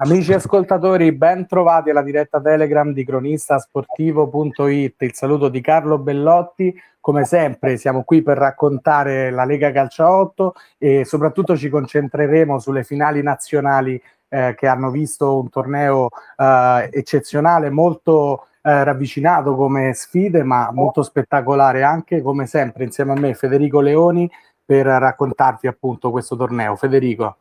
Amici 0.00 0.32
ascoltatori, 0.32 1.10
ben 1.10 1.44
trovati 1.48 1.90
alla 1.90 2.02
diretta 2.02 2.40
Telegram 2.40 2.92
di 2.92 3.04
cronistasportivo.it. 3.04 4.94
Il 5.02 5.12
saluto 5.12 5.48
di 5.48 5.60
Carlo 5.60 5.98
Bellotti. 5.98 6.72
Come 7.00 7.24
sempre 7.24 7.76
siamo 7.78 8.04
qui 8.04 8.22
per 8.22 8.38
raccontare 8.38 9.32
la 9.32 9.44
Lega 9.44 9.72
Calcio 9.72 10.06
8 10.06 10.54
e 10.78 11.04
soprattutto 11.04 11.56
ci 11.56 11.68
concentreremo 11.68 12.60
sulle 12.60 12.84
finali 12.84 13.24
nazionali 13.24 14.00
eh, 14.28 14.54
che 14.56 14.68
hanno 14.68 14.92
visto 14.92 15.40
un 15.40 15.48
torneo 15.48 16.10
eh, 16.36 16.90
eccezionale, 16.92 17.68
molto 17.68 18.46
eh, 18.62 18.84
ravvicinato 18.84 19.56
come 19.56 19.94
sfide, 19.94 20.44
ma 20.44 20.70
molto 20.70 21.02
spettacolare 21.02 21.82
anche, 21.82 22.22
come 22.22 22.46
sempre, 22.46 22.84
insieme 22.84 23.14
a 23.14 23.18
me 23.18 23.34
Federico 23.34 23.80
Leoni 23.80 24.30
per 24.64 24.86
raccontarvi 24.86 25.66
appunto 25.66 26.12
questo 26.12 26.36
torneo. 26.36 26.76
Federico. 26.76 27.36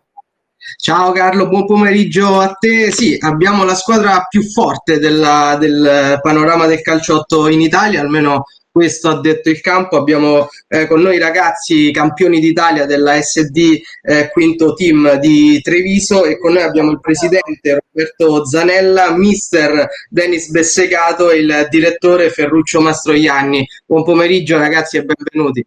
Ciao 0.79 1.11
Carlo, 1.11 1.47
buon 1.47 1.65
pomeriggio 1.65 2.39
a 2.39 2.53
te. 2.53 2.91
Sì, 2.91 3.15
abbiamo 3.19 3.63
la 3.63 3.75
squadra 3.75 4.25
più 4.27 4.41
forte 4.43 4.99
della, 4.99 5.55
del 5.59 6.19
panorama 6.21 6.65
del 6.65 6.81
calciotto 6.81 7.47
in 7.47 7.61
Italia, 7.61 8.01
almeno 8.01 8.45
questo 8.71 9.09
ha 9.09 9.19
detto 9.19 9.49
il 9.49 9.61
campo. 9.61 9.97
Abbiamo 9.97 10.49
eh, 10.67 10.87
con 10.87 11.01
noi 11.01 11.15
i 11.15 11.19
ragazzi 11.19 11.91
campioni 11.91 12.39
d'Italia 12.39 12.85
della 12.85 13.21
SD 13.21 13.79
eh, 14.01 14.29
quinto 14.31 14.73
team 14.73 15.15
di 15.19 15.59
Treviso 15.61 16.25
e 16.25 16.39
con 16.39 16.53
noi 16.53 16.63
abbiamo 16.63 16.91
il 16.91 16.99
presidente 16.99 17.79
Roberto 17.79 18.45
Zanella, 18.45 19.15
mister 19.15 19.87
Denis 20.09 20.49
Bessegato 20.49 21.29
e 21.29 21.37
il 21.37 21.67
direttore 21.69 22.29
Ferruccio 22.29 22.81
Mastroianni. 22.81 23.67
Buon 23.85 24.03
pomeriggio 24.03 24.57
ragazzi 24.57 24.97
e 24.97 25.05
benvenuti. 25.05 25.65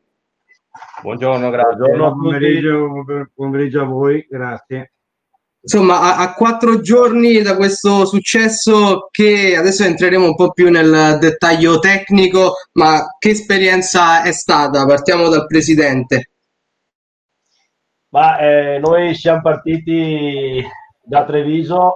Buongiorno, 1.03 1.49
grazie. 1.49 1.77
Buongiorno 1.77 2.15
buon 2.15 2.23
pomeriggio, 2.23 2.89
buon 2.89 3.31
pomeriggio 3.35 3.81
a 3.81 3.85
voi, 3.85 4.27
grazie. 4.29 4.93
Insomma, 5.63 6.01
a, 6.01 6.19
a, 6.19 6.35
quattro 6.35 6.81
giorni 6.81 7.41
da 7.41 7.57
questo 7.57 8.05
successo, 8.05 9.09
che 9.11 9.57
adesso 9.57 9.85
entreremo 9.85 10.27
un 10.27 10.35
po' 10.35 10.53
più 10.53 10.71
nel 10.71 11.19
dettaglio 11.19 11.79
tecnico, 11.79 12.55
ma 12.73 13.17
che 13.19 13.31
esperienza 13.31 14.23
è 14.23 14.33
stata? 14.33 14.85
Partiamo 14.85 15.29
dal 15.29 15.47
presidente. 15.47 16.31
Ma 18.11 18.39
eh, 18.39 18.79
noi 18.79 19.15
siamo 19.15 19.41
partiti 19.41 20.63
da 21.03 21.25
Treviso 21.25 21.95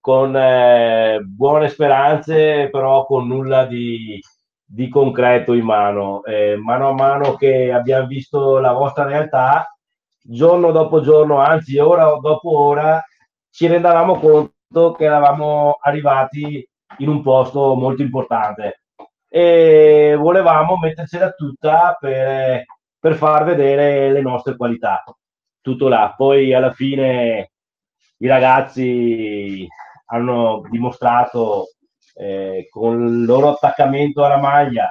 con 0.00 0.36
eh, 0.36 1.20
buone 1.24 1.68
speranze, 1.68 2.68
però 2.70 3.04
con 3.06 3.26
nulla 3.26 3.66
di, 3.66 4.20
di 4.64 4.88
concreto 4.88 5.52
in 5.52 5.64
mano. 5.64 6.22
Eh, 6.24 6.56
mano 6.56 6.88
a 6.88 6.92
mano 6.92 7.34
che 7.34 7.72
abbiamo 7.72 8.06
visto 8.06 8.58
la 8.58 8.72
vostra 8.72 9.04
realtà, 9.04 9.66
giorno 10.20 10.72
dopo 10.72 11.00
giorno, 11.00 11.38
anzi 11.38 11.78
ora 11.78 12.18
dopo 12.20 12.58
ora, 12.58 13.02
ci 13.50 13.66
rendavamo 13.66 14.18
conto 14.18 14.92
che 14.92 15.04
eravamo 15.04 15.78
arrivati 15.80 16.66
in 16.98 17.08
un 17.08 17.22
posto 17.22 17.74
molto 17.74 18.02
importante 18.02 18.82
e 19.28 20.16
volevamo 20.16 20.76
mettercela 20.76 21.30
tutta 21.32 21.96
per, 21.98 22.64
per 22.98 23.14
far 23.16 23.44
vedere 23.44 24.12
le 24.12 24.20
nostre 24.20 24.56
qualità. 24.56 25.02
Tutto 25.60 25.88
là. 25.88 26.14
Poi 26.16 26.54
alla 26.54 26.72
fine 26.72 27.50
i 28.18 28.26
ragazzi 28.28 29.66
hanno 30.06 30.62
dimostrato 30.70 31.73
eh, 32.14 32.68
con 32.70 33.06
il 33.06 33.24
loro 33.24 33.50
attaccamento 33.50 34.24
alla 34.24 34.38
maglia, 34.38 34.90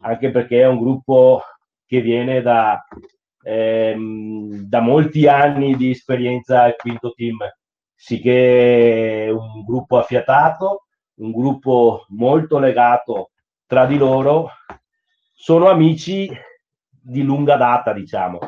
anche 0.00 0.30
perché 0.30 0.60
è 0.60 0.66
un 0.66 0.78
gruppo 0.78 1.42
che 1.86 2.00
viene 2.00 2.42
da, 2.42 2.84
ehm, 3.42 4.50
da 4.68 4.80
molti 4.80 5.26
anni 5.26 5.76
di 5.76 5.90
esperienza 5.90 6.62
al 6.62 6.76
quinto 6.76 7.12
team, 7.12 7.38
sì 7.94 8.20
che 8.20 9.24
è 9.26 9.30
un 9.30 9.64
gruppo 9.64 9.98
affiatato, 9.98 10.84
un 11.16 11.32
gruppo 11.32 12.04
molto 12.10 12.58
legato 12.58 13.30
tra 13.66 13.86
di 13.86 13.96
loro, 13.96 14.50
sono 15.34 15.68
amici 15.68 16.30
di 16.90 17.22
lunga 17.22 17.56
data, 17.56 17.92
diciamo, 17.92 18.38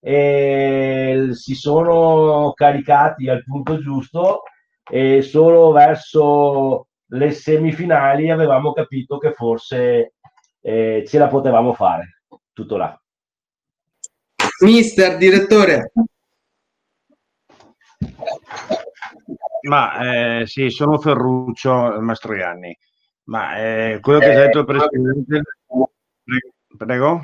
e 0.00 1.28
si 1.32 1.54
sono 1.54 2.52
caricati 2.54 3.28
al 3.28 3.44
punto 3.44 3.78
giusto 3.80 4.42
e 4.88 5.22
solo 5.22 5.72
verso 5.72 6.87
le 7.08 7.30
semifinali 7.30 8.30
avevamo 8.30 8.72
capito 8.72 9.18
che 9.18 9.32
forse 9.32 10.14
eh, 10.60 11.04
ce 11.06 11.18
la 11.18 11.28
potevamo 11.28 11.72
fare. 11.72 12.22
Tutto 12.52 12.76
là. 12.76 13.00
Mister, 14.60 15.16
direttore. 15.16 15.92
Ma 19.62 20.40
eh, 20.40 20.46
sì, 20.46 20.70
sono 20.70 20.98
Ferruccio 20.98 22.00
Mastroianni. 22.00 22.76
Ma 23.24 23.58
eh, 23.58 23.98
quello 24.00 24.18
che 24.18 24.30
ha 24.30 24.38
detto 24.46 24.60
il 24.60 24.64
Presidente... 24.64 25.42
Prego? 26.76 27.20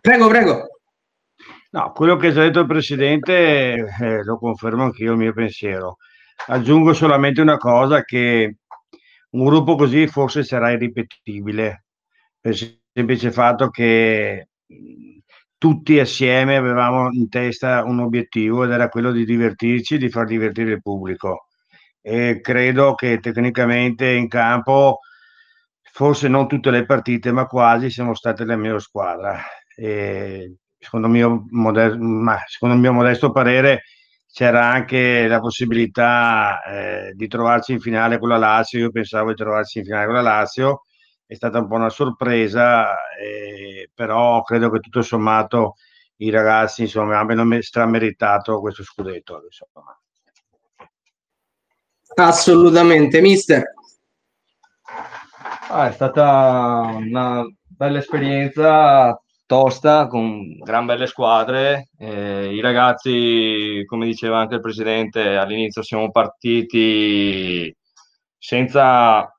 Prego, 0.00 0.28
prego. 0.28 0.66
No, 1.70 1.92
quello 1.92 2.16
che 2.16 2.28
ha 2.28 2.32
detto 2.32 2.60
il 2.60 2.66
Presidente 2.66 3.74
eh, 4.00 4.24
lo 4.24 4.38
confermo 4.38 4.84
anch'io 4.84 5.12
il 5.12 5.18
mio 5.18 5.32
pensiero. 5.32 5.96
Aggiungo 6.48 6.92
solamente 6.92 7.40
una 7.40 7.56
cosa, 7.56 8.04
che 8.04 8.58
un 9.30 9.44
gruppo 9.44 9.74
così 9.74 10.06
forse 10.06 10.44
sarà 10.44 10.70
irripetibile, 10.70 11.84
per 12.40 12.52
il 12.52 12.80
semplice 12.92 13.32
fatto 13.32 13.68
che 13.68 14.48
tutti 15.58 15.98
assieme 15.98 16.56
avevamo 16.56 17.10
in 17.12 17.28
testa 17.28 17.82
un 17.84 18.00
obiettivo 18.00 18.64
ed 18.64 18.70
era 18.70 18.88
quello 18.88 19.10
di 19.10 19.24
divertirci, 19.24 19.98
di 19.98 20.08
far 20.08 20.26
divertire 20.26 20.72
il 20.72 20.82
pubblico. 20.82 21.46
E 22.00 22.40
credo 22.40 22.94
che 22.94 23.18
tecnicamente 23.18 24.08
in 24.08 24.28
campo, 24.28 25.00
forse 25.92 26.28
non 26.28 26.46
tutte 26.46 26.70
le 26.70 26.84
partite, 26.86 27.32
ma 27.32 27.46
quasi 27.46 27.90
siamo 27.90 28.14
state 28.14 28.44
la 28.44 28.56
migliore 28.56 28.80
squadra. 28.80 29.40
E 29.74 30.56
secondo, 30.78 31.08
mio 31.08 31.46
modesto, 31.50 31.98
ma 31.98 32.38
secondo 32.46 32.76
il 32.76 32.80
mio 32.80 32.92
modesto 32.92 33.32
parere, 33.32 33.82
c'era 34.36 34.66
anche 34.70 35.26
la 35.28 35.40
possibilità 35.40 36.62
eh, 36.62 37.12
di 37.14 37.26
trovarci 37.26 37.72
in 37.72 37.80
finale 37.80 38.18
con 38.18 38.28
la 38.28 38.36
Lazio. 38.36 38.80
Io 38.80 38.90
pensavo 38.90 39.30
di 39.30 39.34
trovarci 39.34 39.78
in 39.78 39.84
finale 39.84 40.04
con 40.04 40.14
la 40.14 40.20
Lazio, 40.20 40.82
è 41.24 41.32
stata 41.32 41.58
un 41.58 41.66
po' 41.66 41.76
una 41.76 41.88
sorpresa, 41.88 42.86
eh, 43.18 43.88
però 43.94 44.42
credo 44.42 44.68
che 44.68 44.80
tutto 44.80 45.00
sommato 45.00 45.76
i 46.16 46.28
ragazzi 46.28 46.82
insomma, 46.82 47.18
abbiano 47.18 47.62
strameritato 47.62 48.60
questo 48.60 48.82
scudetto. 48.82 49.42
Insomma. 49.42 49.98
Assolutamente, 52.16 53.22
mister. 53.22 53.62
Ah, 55.70 55.88
è 55.88 55.92
stata 55.92 56.90
una 56.94 57.42
bella 57.64 58.00
esperienza, 58.00 59.18
tosta, 59.46 60.06
con 60.08 60.58
gran 60.58 60.86
belle 60.86 61.06
squadre. 61.06 61.90
Eh, 61.98 62.52
I 62.52 62.60
ragazzi, 62.60 63.82
come 63.86 64.06
diceva 64.06 64.38
anche 64.38 64.56
il 64.56 64.60
presidente, 64.60 65.36
all'inizio 65.36 65.82
siamo 65.82 66.10
partiti 66.10 67.74
senza, 68.38 69.32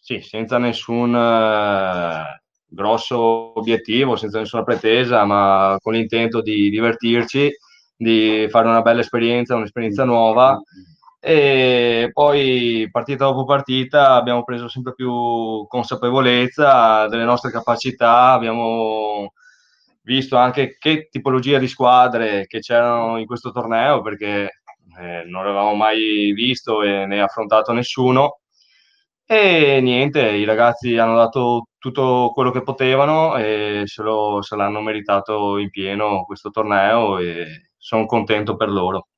sì, 0.00 0.20
senza 0.20 0.58
nessun 0.58 1.14
eh, 1.14 2.42
grosso 2.66 3.58
obiettivo, 3.58 4.16
senza 4.16 4.38
nessuna 4.38 4.62
pretesa, 4.62 5.24
ma 5.24 5.76
con 5.82 5.94
l'intento 5.94 6.40
di 6.40 6.70
divertirci, 6.70 7.50
di 7.96 8.46
fare 8.48 8.68
una 8.68 8.82
bella 8.82 9.00
esperienza, 9.00 9.56
un'esperienza 9.56 10.04
nuova. 10.04 10.60
E 11.20 12.10
poi 12.12 12.88
partita 12.92 13.24
dopo 13.24 13.44
partita 13.44 14.14
abbiamo 14.14 14.44
preso 14.44 14.68
sempre 14.68 14.94
più 14.94 15.66
consapevolezza 15.66 17.08
delle 17.08 17.24
nostre 17.24 17.50
capacità, 17.50 18.30
abbiamo 18.30 19.32
visto 20.08 20.38
anche 20.38 20.78
che 20.78 21.08
tipologia 21.10 21.58
di 21.58 21.68
squadre 21.68 22.46
che 22.46 22.60
c'erano 22.60 23.18
in 23.18 23.26
questo 23.26 23.52
torneo, 23.52 24.00
perché 24.00 24.62
eh, 24.98 25.24
non 25.26 25.44
l'avevamo 25.44 25.74
mai 25.74 26.32
visto 26.32 26.82
e 26.82 27.04
ne 27.04 27.20
affrontato 27.20 27.72
nessuno. 27.72 28.40
E 29.26 29.80
niente, 29.82 30.26
i 30.26 30.44
ragazzi 30.44 30.96
hanno 30.96 31.14
dato 31.14 31.68
tutto 31.76 32.32
quello 32.32 32.50
che 32.50 32.62
potevano 32.62 33.36
e 33.36 33.82
se, 33.84 34.02
lo, 34.02 34.40
se 34.40 34.56
l'hanno 34.56 34.80
meritato 34.80 35.58
in 35.58 35.68
pieno 35.68 36.24
questo 36.24 36.48
torneo 36.48 37.18
e 37.18 37.68
sono 37.76 38.06
contento 38.06 38.56
per 38.56 38.70
loro. 38.70 39.08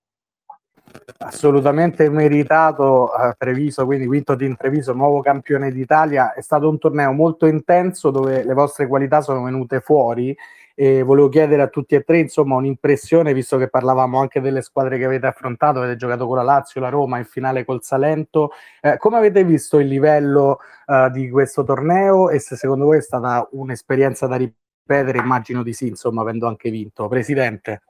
Assolutamente 1.18 2.08
meritato 2.10 3.16
eh, 3.16 3.34
Treviso, 3.38 3.84
quindi 3.84 4.06
quinto 4.06 4.34
team 4.34 4.56
Treviso, 4.56 4.92
nuovo 4.92 5.20
campione 5.20 5.70
d'Italia. 5.70 6.32
È 6.32 6.40
stato 6.40 6.68
un 6.68 6.78
torneo 6.78 7.12
molto 7.12 7.46
intenso 7.46 8.10
dove 8.10 8.44
le 8.44 8.54
vostre 8.54 8.88
qualità 8.88 9.20
sono 9.20 9.44
venute 9.44 9.80
fuori 9.80 10.36
e 10.82 11.02
volevo 11.02 11.28
chiedere 11.28 11.60
a 11.60 11.66
tutti 11.68 11.94
e 11.94 12.04
tre, 12.04 12.20
insomma, 12.20 12.54
un'impressione, 12.54 13.34
visto 13.34 13.58
che 13.58 13.68
parlavamo 13.68 14.18
anche 14.18 14.40
delle 14.40 14.62
squadre 14.62 14.96
che 14.96 15.04
avete 15.04 15.26
affrontato, 15.26 15.76
avete 15.76 15.96
giocato 15.96 16.26
con 16.26 16.38
la 16.38 16.42
Lazio, 16.42 16.80
la 16.80 16.88
Roma, 16.88 17.18
in 17.18 17.26
finale 17.26 17.66
col 17.66 17.82
Salento. 17.82 18.52
Eh, 18.80 18.96
come 18.96 19.18
avete 19.18 19.44
visto 19.44 19.78
il 19.78 19.88
livello 19.88 20.60
uh, 20.86 21.10
di 21.10 21.28
questo 21.28 21.64
torneo 21.64 22.30
e 22.30 22.38
se 22.38 22.56
secondo 22.56 22.86
voi 22.86 22.96
è 22.96 23.02
stata 23.02 23.46
un'esperienza 23.50 24.26
da 24.26 24.36
ripetere? 24.36 25.18
Immagino 25.18 25.62
di 25.62 25.74
sì, 25.74 25.86
insomma, 25.86 26.22
avendo 26.22 26.46
anche 26.46 26.70
vinto. 26.70 27.08
Presidente. 27.08 27.82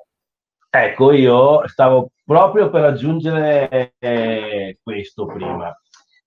Ecco, 0.69 1.13
io 1.13 1.69
stavo 1.69 2.11
proprio 2.25 2.71
per 2.71 2.83
aggiungere 2.83 3.93
eh, 4.01 4.79
questo 4.83 5.27
prima, 5.27 5.73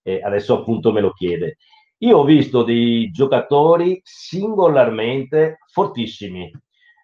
eh, 0.01 0.21
adesso 0.23 0.59
appunto 0.59 0.93
me 0.93 1.01
lo 1.01 1.11
chiede. 1.11 1.57
Io 2.03 2.17
ho 2.17 2.23
visto 2.25 2.63
dei 2.63 3.11
giocatori 3.11 4.01
singolarmente 4.03 5.59
fortissimi, 5.71 6.51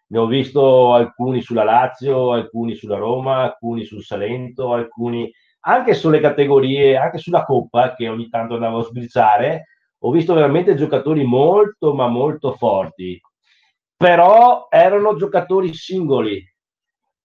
ne 0.08 0.18
ho 0.18 0.26
visto 0.26 0.94
alcuni 0.94 1.42
sulla 1.42 1.64
Lazio, 1.64 2.34
alcuni 2.34 2.76
sulla 2.76 2.98
Roma, 2.98 3.44
alcuni 3.44 3.86
sul 3.86 4.04
Salento, 4.04 4.74
alcuni 4.74 5.32
anche 5.62 5.94
sulle 5.94 6.20
categorie, 6.20 6.98
anche 6.98 7.18
sulla 7.18 7.46
Coppa 7.46 7.96
che 7.96 8.10
ogni 8.10 8.28
tanto 8.28 8.56
andavo 8.56 8.80
a 8.80 8.84
sbrizzare, 8.84 9.68
ho 10.00 10.12
visto 10.12 10.34
veramente 10.34 10.76
giocatori 10.76 11.24
molto 11.24 11.94
ma 11.94 12.08
molto 12.08 12.52
forti, 12.52 13.18
però 13.96 14.68
erano 14.70 15.16
giocatori 15.16 15.74
singoli, 15.74 16.46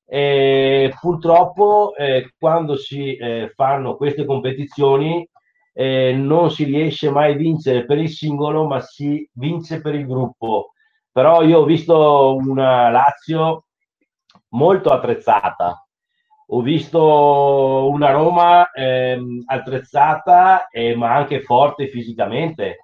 e 0.06 0.94
purtroppo 1.00 1.92
eh, 1.96 2.34
quando 2.38 2.76
si 2.76 3.16
eh, 3.16 3.52
fanno 3.56 3.96
queste 3.96 4.24
competizioni 4.24 5.28
eh, 5.74 6.12
non 6.12 6.50
si 6.50 6.64
riesce 6.64 7.10
mai 7.10 7.32
a 7.32 7.36
vincere 7.36 7.84
per 7.84 7.98
il 7.98 8.08
singolo, 8.08 8.66
ma 8.66 8.80
si 8.80 9.28
vince 9.34 9.80
per 9.80 9.94
il 9.94 10.06
gruppo. 10.06 10.72
Però 11.12 11.42
io 11.42 11.60
ho 11.60 11.64
visto 11.64 12.36
una 12.36 12.90
Lazio 12.90 13.66
molto 14.50 14.90
attrezzata, 14.90 15.86
ho 16.48 16.60
visto 16.62 17.88
una 17.90 18.10
Roma 18.10 18.70
ehm, 18.70 19.42
attrezzata, 19.46 20.68
eh, 20.68 20.94
ma 20.96 21.14
anche 21.14 21.42
forte 21.42 21.88
fisicamente. 21.88 22.78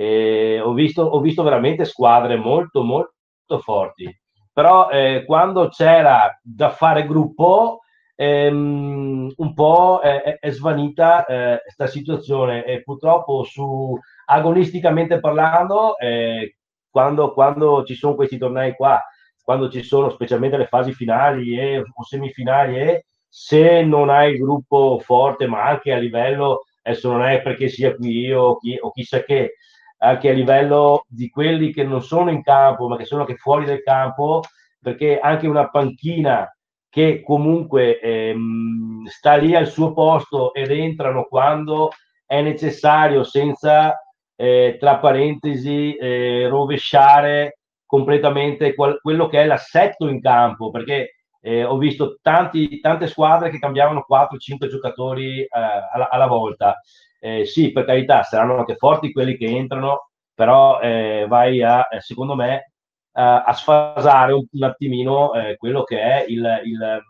Ho 0.00 0.72
visto, 0.72 1.02
ho 1.02 1.20
visto 1.20 1.42
veramente 1.42 1.84
squadre 1.84 2.36
molto, 2.36 2.82
molto 2.82 3.58
forti 3.60 4.20
però 4.52 4.90
eh, 4.90 5.24
quando 5.26 5.68
c'era 5.68 6.38
da 6.42 6.70
fare 6.70 7.06
gruppo 7.06 7.80
ehm, 8.20 9.32
un 9.34 9.54
po' 9.54 10.00
è, 10.02 10.38
è 10.38 10.50
svanita 10.50 11.24
questa 11.24 11.84
eh, 11.84 11.88
situazione 11.88 12.64
e 12.66 12.82
purtroppo 12.82 13.44
su 13.44 13.98
agonisticamente 14.26 15.20
parlando 15.20 15.96
eh, 15.96 16.56
quando, 16.90 17.32
quando 17.32 17.82
ci 17.84 17.94
sono 17.94 18.14
questi 18.14 18.36
tornei 18.36 18.74
qua 18.74 19.02
quando 19.42 19.70
ci 19.70 19.82
sono 19.82 20.10
specialmente 20.10 20.58
le 20.58 20.66
fasi 20.66 20.92
finali 20.92 21.58
e, 21.58 21.78
o 21.78 22.04
semifinali 22.04 22.76
e 22.78 23.06
se 23.26 23.82
non 23.82 24.10
hai 24.10 24.32
il 24.32 24.38
gruppo 24.38 24.98
forte 25.02 25.46
ma 25.46 25.64
anche 25.64 25.90
a 25.90 25.96
livello 25.96 26.64
adesso 26.82 27.10
non 27.10 27.22
è 27.22 27.40
perché 27.40 27.68
sia 27.68 27.94
qui 27.94 28.18
io 28.18 28.42
o, 28.42 28.58
chi, 28.58 28.76
o 28.78 28.90
chissà 28.90 29.22
che 29.22 29.54
anche 30.02 30.28
a 30.28 30.32
livello 30.32 31.04
di 31.08 31.30
quelli 31.30 31.72
che 31.72 31.84
non 31.84 32.02
sono 32.02 32.30
in 32.30 32.42
campo, 32.42 32.88
ma 32.88 32.96
che 32.96 33.04
sono 33.04 33.20
anche 33.20 33.36
fuori 33.36 33.66
del 33.66 33.82
campo, 33.82 34.40
perché 34.80 35.18
anche 35.18 35.46
una 35.46 35.68
panchina 35.68 36.50
che 36.90 37.22
comunque 37.22 37.98
ehm, 38.00 39.06
sta 39.06 39.36
lì 39.36 39.54
al 39.54 39.68
suo 39.68 39.92
posto 39.92 40.52
ed 40.52 40.70
entrano 40.72 41.24
quando 41.24 41.90
è 42.26 42.42
necessario, 42.42 43.22
senza, 43.24 43.96
eh, 44.36 44.76
tra 44.78 44.98
parentesi, 44.98 45.94
eh, 45.96 46.48
rovesciare 46.48 47.58
completamente 47.86 48.74
qual- 48.74 49.00
quello 49.00 49.26
che 49.28 49.40
è 49.40 49.46
l'assetto 49.46 50.08
in 50.08 50.20
campo, 50.20 50.70
perché 50.70 51.14
eh, 51.42 51.64
ho 51.64 51.78
visto 51.78 52.18
tanti, 52.20 52.80
tante 52.80 53.06
squadre 53.06 53.50
che 53.50 53.58
cambiavano 53.58 54.04
4-5 54.06 54.68
giocatori 54.68 55.40
eh, 55.40 55.48
alla, 55.50 56.08
alla, 56.10 56.26
volta. 56.26 56.76
Eh, 57.18 57.44
sì, 57.46 57.72
per 57.72 57.84
carità, 57.84 58.22
saranno 58.22 58.58
anche 58.58 58.76
forti 58.76 59.12
quelli 59.12 59.36
che 59.36 59.46
entrano, 59.46 60.10
però 60.34 60.80
eh, 60.80 61.26
vai 61.28 61.62
a, 61.62 61.86
secondo 61.98 62.34
me, 62.34 62.72
a 63.12 63.52
sfasare 63.52 64.32
un, 64.32 64.44
un 64.50 64.62
attimino 64.62 65.34
eh, 65.34 65.56
quello 65.56 65.82
che 65.82 66.00
è 66.00 66.24
il, 66.28 66.60
il, 66.64 67.04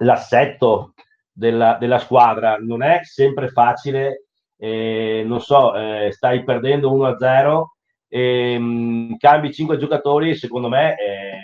l'assetto 0.00 0.94
della, 1.32 1.76
della, 1.78 1.98
squadra. 1.98 2.56
Non 2.58 2.82
è 2.82 3.00
sempre 3.02 3.48
facile, 3.48 4.26
non 4.58 5.40
so, 5.40 5.72
stai 6.10 6.44
perdendo 6.44 6.92
1-0 6.94 7.64
e 8.08 8.58
mh, 8.58 9.16
cambi 9.16 9.52
5 9.52 9.78
giocatori, 9.78 10.36
secondo 10.36 10.68
me 10.68 10.96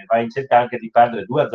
vai 0.07 0.25
in 0.25 0.31
cerca 0.31 0.59
anche 0.59 0.79
di 0.79 0.91
perdere 0.91 1.25
2-0, 1.25 1.49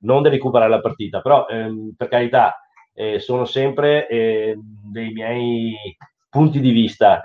non 0.00 0.22
di 0.22 0.28
recuperare 0.28 0.70
la 0.70 0.80
partita, 0.80 1.20
però 1.20 1.46
ehm, 1.46 1.94
per 1.96 2.08
carità 2.08 2.54
eh, 2.94 3.18
sono 3.18 3.44
sempre 3.44 4.06
eh, 4.08 4.56
dei 4.56 5.12
miei 5.12 5.74
punti 6.28 6.60
di 6.60 6.70
vista 6.70 7.20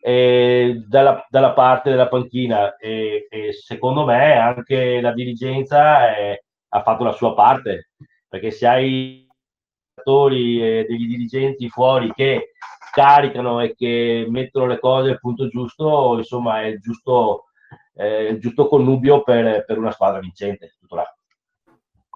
eh, 0.00 0.82
dalla, 0.86 1.26
dalla, 1.28 1.52
parte 1.52 1.90
della 1.90 2.08
panchina 2.08 2.76
e, 2.76 3.26
e, 3.28 3.52
secondo 3.52 4.04
me 4.04 4.36
anche 4.38 5.00
la 5.00 5.12
dirigenza 5.12 6.14
è, 6.14 6.40
ha 6.68 6.82
fatto 6.82 7.04
la 7.04 7.12
sua 7.12 7.34
parte 7.34 7.90
perché 8.28 8.50
se 8.50 8.66
hai 8.66 9.26
attori 9.94 10.62
e 10.62 10.84
degli 10.88 11.06
dirigenti 11.06 11.68
fuori 11.68 12.12
che 12.12 12.52
caricano 12.92 13.60
e 13.60 13.74
che 13.74 14.26
mettono 14.28 14.66
le 14.66 14.78
cose 14.78 15.10
al 15.10 15.20
punto 15.20 15.48
giusto 15.48 16.16
insomma 16.16 16.62
è 16.62 16.66
il 16.66 16.80
giusto, 16.80 17.46
eh, 17.94 18.36
giusto 18.38 18.68
connubio 18.68 19.22
per, 19.22 19.64
per 19.64 19.78
una 19.78 19.90
squadra 19.90 20.20
vincente 20.20 20.76
tutto 20.78 20.96
là. 20.96 21.17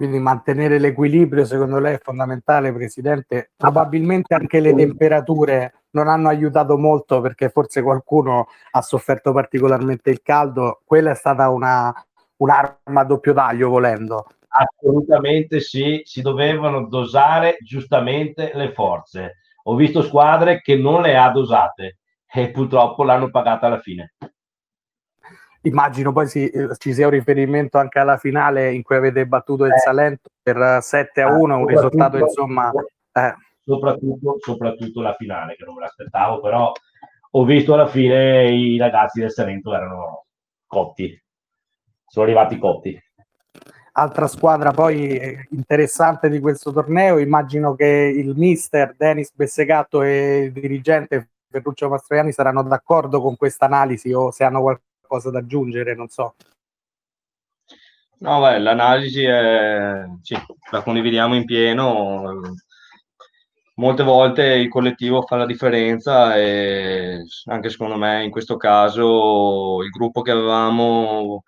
Quindi 0.02 0.18
mantenere 0.18 0.80
l'equilibrio 0.80 1.44
secondo 1.44 1.78
lei 1.78 1.94
è 1.94 2.00
fondamentale, 2.02 2.72
Presidente. 2.72 3.52
Probabilmente 3.56 4.34
anche 4.34 4.58
le 4.58 4.74
temperature 4.74 5.84
non 5.90 6.08
hanno 6.08 6.28
aiutato 6.28 6.76
molto 6.76 7.20
perché 7.20 7.50
forse 7.50 7.82
qualcuno 7.82 8.48
ha 8.72 8.82
sofferto 8.82 9.30
particolarmente 9.30 10.10
il 10.10 10.20
caldo. 10.20 10.80
Quella 10.84 11.12
è 11.12 11.14
stata 11.14 11.48
una, 11.50 11.94
un'arma 12.38 13.00
a 13.00 13.04
doppio 13.04 13.32
taglio, 13.32 13.68
volendo. 13.68 14.26
Assolutamente 14.48 15.60
sì, 15.60 16.00
si 16.02 16.20
dovevano 16.20 16.88
dosare 16.88 17.58
giustamente 17.60 18.50
le 18.54 18.72
forze. 18.72 19.36
Ho 19.62 19.76
visto 19.76 20.02
squadre 20.02 20.62
che 20.62 20.74
non 20.74 21.02
le 21.02 21.16
ha 21.16 21.30
dosate 21.30 21.98
e 22.26 22.50
purtroppo 22.50 23.04
l'hanno 23.04 23.30
pagata 23.30 23.66
alla 23.66 23.78
fine 23.78 24.14
immagino 25.62 26.12
poi 26.12 26.26
si, 26.26 26.48
eh, 26.48 26.76
ci 26.76 26.92
sia 26.92 27.06
un 27.06 27.12
riferimento 27.12 27.78
anche 27.78 27.98
alla 27.98 28.16
finale 28.16 28.72
in 28.72 28.82
cui 28.82 28.96
avete 28.96 29.26
battuto 29.26 29.64
il 29.64 29.72
eh. 29.72 29.78
Salento 29.78 30.30
per 30.42 30.78
7 30.80 31.20
a 31.22 31.32
1, 31.32 31.54
ah, 31.54 31.56
un 31.56 31.66
risultato 31.66 32.18
insomma... 32.18 32.70
Eh. 33.12 33.34
Soprattutto, 33.64 34.38
soprattutto 34.40 35.00
la 35.02 35.14
finale, 35.14 35.54
che 35.54 35.64
non 35.64 35.74
me 35.74 35.82
l'aspettavo, 35.82 36.40
però 36.40 36.72
ho 37.30 37.44
visto 37.44 37.74
alla 37.74 37.86
fine 37.86 38.50
i 38.50 38.76
ragazzi 38.76 39.20
del 39.20 39.30
Salento 39.30 39.72
erano 39.72 40.24
cotti, 40.66 41.22
sono 42.04 42.24
arrivati 42.24 42.58
cotti. 42.58 43.00
Altra 43.92 44.26
squadra 44.26 44.72
poi 44.72 45.16
eh, 45.16 45.46
interessante 45.50 46.28
di 46.28 46.40
questo 46.40 46.72
torneo, 46.72 47.18
immagino 47.18 47.74
che 47.74 47.86
il 47.86 48.34
mister 48.36 48.94
Denis 48.96 49.32
Bessegato 49.32 50.02
e 50.02 50.38
il 50.44 50.52
dirigente 50.52 51.28
Ferruccio 51.48 51.88
Mastroianni 51.88 52.32
saranno 52.32 52.62
d'accordo 52.62 53.20
con 53.20 53.36
questa 53.36 53.66
analisi 53.66 54.12
o 54.12 54.30
se 54.30 54.44
hanno 54.44 54.62
qualche 54.62 54.84
qualcosa 55.12 55.30
da 55.30 55.38
aggiungere, 55.40 55.94
non 55.94 56.08
so. 56.08 56.34
No, 58.18 58.40
beh, 58.40 58.58
l'analisi 58.58 59.24
è, 59.24 60.04
sì, 60.22 60.36
la 60.70 60.82
condividiamo 60.82 61.34
in 61.34 61.44
pieno. 61.44 62.40
Molte 63.74 64.02
volte 64.02 64.44
il 64.44 64.68
collettivo 64.68 65.22
fa 65.22 65.36
la 65.36 65.46
differenza 65.46 66.36
e 66.36 67.22
anche 67.46 67.70
secondo 67.70 67.96
me 67.96 68.22
in 68.22 68.30
questo 68.30 68.56
caso 68.56 69.82
il 69.82 69.90
gruppo 69.90 70.22
che 70.22 70.30
avevamo, 70.30 71.42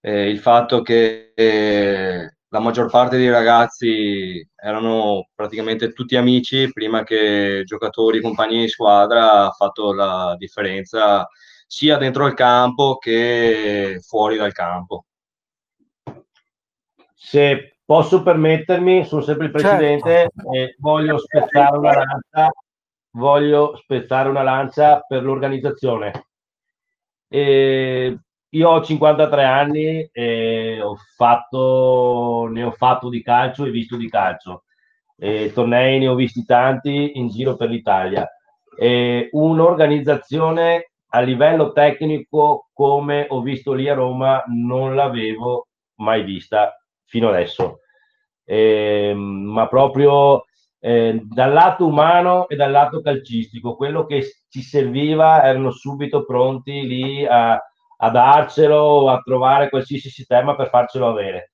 eh, 0.00 0.30
il 0.30 0.38
fatto 0.38 0.82
che 0.82 1.32
eh, 1.34 2.36
la 2.48 2.60
maggior 2.60 2.88
parte 2.90 3.16
dei 3.18 3.28
ragazzi 3.30 4.48
erano 4.54 5.28
praticamente 5.34 5.92
tutti 5.92 6.16
amici 6.16 6.70
prima 6.72 7.02
che 7.02 7.62
giocatori, 7.66 8.20
compagni 8.20 8.60
di 8.60 8.68
squadra 8.68 9.46
ha 9.46 9.50
fatto 9.50 9.92
la 9.92 10.36
differenza 10.38 11.28
sia 11.66 11.96
dentro 11.96 12.26
il 12.26 12.34
campo 12.34 12.96
che 12.98 13.98
fuori 14.06 14.36
dal 14.36 14.52
campo. 14.52 15.06
Se 17.14 17.76
posso 17.84 18.22
permettermi, 18.22 19.04
sono 19.04 19.22
sempre 19.22 19.46
il 19.46 19.52
certo. 19.52 19.68
presidente 19.68 20.10
certo. 20.10 20.52
e 20.52 20.76
voglio 20.78 21.18
spezzare 21.18 21.76
una 21.76 21.92
lancia, 21.92 22.50
voglio 23.10 23.76
spezzare 23.76 24.28
una 24.28 24.42
lancia 24.42 25.00
per 25.00 25.22
l'organizzazione. 25.22 26.26
E 27.28 28.18
io 28.48 28.68
ho 28.68 28.82
53 28.82 29.44
anni 29.44 30.08
e 30.12 30.80
ho 30.80 30.96
fatto, 31.16 32.48
ne 32.50 32.62
ho 32.62 32.70
fatto 32.70 33.08
di 33.08 33.22
calcio 33.22 33.64
e 33.64 33.70
visto 33.70 33.96
di 33.96 34.08
calcio. 34.08 34.64
E 35.16 35.52
tornei 35.52 35.98
ne 35.98 36.08
ho 36.08 36.14
visti 36.14 36.44
tanti 36.44 37.18
in 37.18 37.28
giro 37.28 37.56
per 37.56 37.68
l'Italia. 37.68 38.28
E 38.78 39.28
un'organizzazione 39.32 40.92
a 41.14 41.20
livello 41.20 41.70
tecnico, 41.72 42.70
come 42.72 43.26
ho 43.28 43.40
visto 43.40 43.72
lì 43.72 43.88
a 43.88 43.94
Roma, 43.94 44.42
non 44.48 44.96
l'avevo 44.96 45.68
mai 46.00 46.24
vista 46.24 46.76
fino 47.04 47.28
adesso. 47.28 47.78
Eh, 48.44 49.14
ma 49.14 49.68
proprio 49.68 50.44
eh, 50.80 51.20
dal 51.24 51.52
lato 51.52 51.86
umano 51.86 52.48
e 52.48 52.56
dal 52.56 52.72
lato 52.72 53.00
calcistico, 53.00 53.76
quello 53.76 54.06
che 54.06 54.24
ci 54.48 54.60
serviva 54.60 55.44
erano 55.44 55.70
subito 55.70 56.24
pronti 56.24 56.84
lì 56.84 57.24
a, 57.24 57.52
a 57.52 58.10
darcelo, 58.10 59.08
a 59.08 59.20
trovare 59.20 59.70
qualsiasi 59.70 60.10
sistema 60.10 60.56
per 60.56 60.68
farcelo 60.68 61.06
avere. 61.06 61.52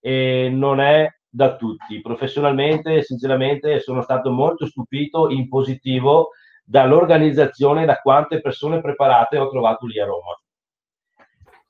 e 0.00 0.50
non 0.52 0.80
è 0.80 1.08
da 1.28 1.56
tutti. 1.56 2.00
Professionalmente, 2.00 3.02
sinceramente, 3.02 3.80
sono 3.80 4.02
stato 4.02 4.30
molto 4.30 4.66
stupito 4.66 5.30
in 5.30 5.48
positivo 5.48 6.30
dall'organizzazione 6.64 7.82
e 7.82 7.86
da 7.86 8.00
quante 8.00 8.40
persone 8.40 8.80
preparate 8.80 9.38
ho 9.38 9.50
trovato 9.50 9.86
lì 9.86 10.00
a 10.00 10.06
Roma. 10.06 10.38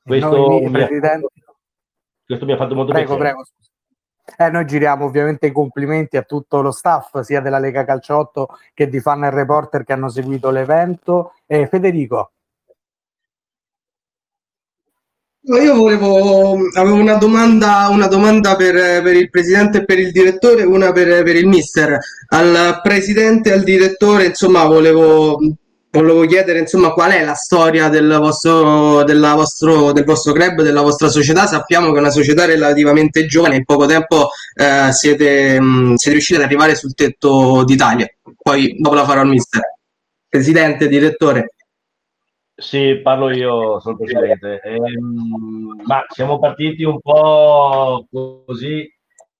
Questo, 0.02 0.36
noi, 0.36 0.68
mi, 0.68 0.82
ha, 0.82 0.88
questo 2.26 2.44
mi 2.44 2.52
ha 2.52 2.56
fatto 2.56 2.74
molto 2.74 2.92
prego, 2.92 3.16
piacere. 3.16 3.34
Prego, 3.34 3.44
eh, 4.36 4.50
noi 4.50 4.66
giriamo 4.66 5.04
ovviamente 5.04 5.46
i 5.46 5.52
complimenti 5.52 6.16
a 6.16 6.22
tutto 6.22 6.62
lo 6.62 6.70
staff, 6.70 7.20
sia 7.20 7.40
della 7.40 7.58
Lega 7.58 7.84
Calciotto 7.84 8.48
che 8.72 8.88
di 8.88 9.00
Fan 9.00 9.24
e 9.24 9.30
Reporter 9.30 9.84
che 9.84 9.92
hanno 9.92 10.08
seguito 10.08 10.50
l'evento. 10.50 11.34
Eh, 11.46 11.66
Federico. 11.66 12.33
Io 15.46 15.74
volevo, 15.74 16.56
avevo 16.72 16.96
una 16.96 17.16
domanda, 17.16 17.88
una 17.90 18.06
domanda 18.06 18.56
per, 18.56 19.02
per, 19.02 19.14
il 19.14 19.28
presidente 19.28 19.78
e 19.78 19.84
per 19.84 19.98
il 19.98 20.10
direttore, 20.10 20.62
una 20.62 20.90
per, 20.90 21.22
per, 21.22 21.36
il 21.36 21.46
mister. 21.46 21.98
Al 22.28 22.80
presidente 22.82 23.50
e 23.50 23.52
al 23.52 23.62
direttore, 23.62 24.24
insomma, 24.24 24.64
volevo, 24.64 25.38
volevo 25.90 26.24
chiedere 26.24 26.60
insomma, 26.60 26.92
qual 26.92 27.12
è 27.12 27.22
la 27.22 27.34
storia 27.34 27.90
del 27.90 28.16
vostro, 28.18 29.04
vostro, 29.04 29.92
del 29.92 30.04
vostro 30.04 30.32
club, 30.32 30.62
della 30.62 30.80
vostra 30.80 31.08
società. 31.08 31.46
Sappiamo 31.46 31.90
che 31.90 31.98
è 31.98 32.00
una 32.00 32.10
società 32.10 32.46
relativamente 32.46 33.26
giovane, 33.26 33.56
in 33.56 33.64
poco 33.64 33.84
tempo 33.84 34.30
eh, 34.54 34.92
siete, 34.92 35.60
mh, 35.60 35.96
siete 35.96 36.12
riusciti 36.16 36.40
ad 36.40 36.46
arrivare 36.46 36.74
sul 36.74 36.94
tetto 36.94 37.64
d'Italia. 37.64 38.08
Poi 38.40 38.76
dopo 38.78 38.94
la 38.94 39.04
farò 39.04 39.20
al 39.20 39.28
mister. 39.28 39.60
Presidente, 40.26 40.88
direttore. 40.88 41.53
Sì, 42.56 43.00
parlo 43.02 43.30
io, 43.30 43.80
sono 43.80 43.96
presidente. 43.96 44.60
Ehm, 44.62 45.82
ma 45.84 46.04
siamo 46.08 46.38
partiti 46.38 46.84
un 46.84 47.00
po' 47.00 48.06
così 48.10 48.88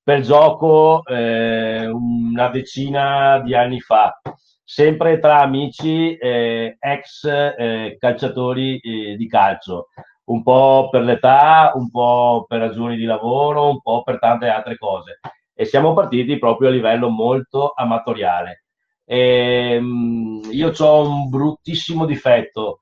per 0.02 0.20
gioco 0.20 1.04
eh, 1.06 1.86
una 1.86 2.48
decina 2.48 3.38
di 3.40 3.54
anni 3.54 3.80
fa, 3.80 4.20
sempre 4.64 5.20
tra 5.20 5.40
amici 5.40 6.16
eh, 6.16 6.76
ex 6.80 7.24
eh, 7.24 7.96
calciatori 8.00 8.78
eh, 8.78 9.16
di 9.16 9.28
calcio, 9.28 9.88
un 10.24 10.42
po' 10.42 10.88
per 10.90 11.02
l'età, 11.02 11.72
un 11.76 11.90
po' 11.90 12.44
per 12.48 12.58
ragioni 12.60 12.96
di 12.96 13.04
lavoro, 13.04 13.70
un 13.70 13.80
po' 13.80 14.02
per 14.02 14.18
tante 14.18 14.48
altre 14.48 14.76
cose. 14.76 15.20
E 15.54 15.64
siamo 15.64 15.94
partiti 15.94 16.36
proprio 16.38 16.68
a 16.68 16.72
livello 16.72 17.08
molto 17.10 17.72
amatoriale. 17.76 18.64
E, 19.04 19.74
ehm, 19.74 20.40
io 20.50 20.72
ho 20.76 21.08
un 21.08 21.28
bruttissimo 21.28 22.06
difetto 22.06 22.80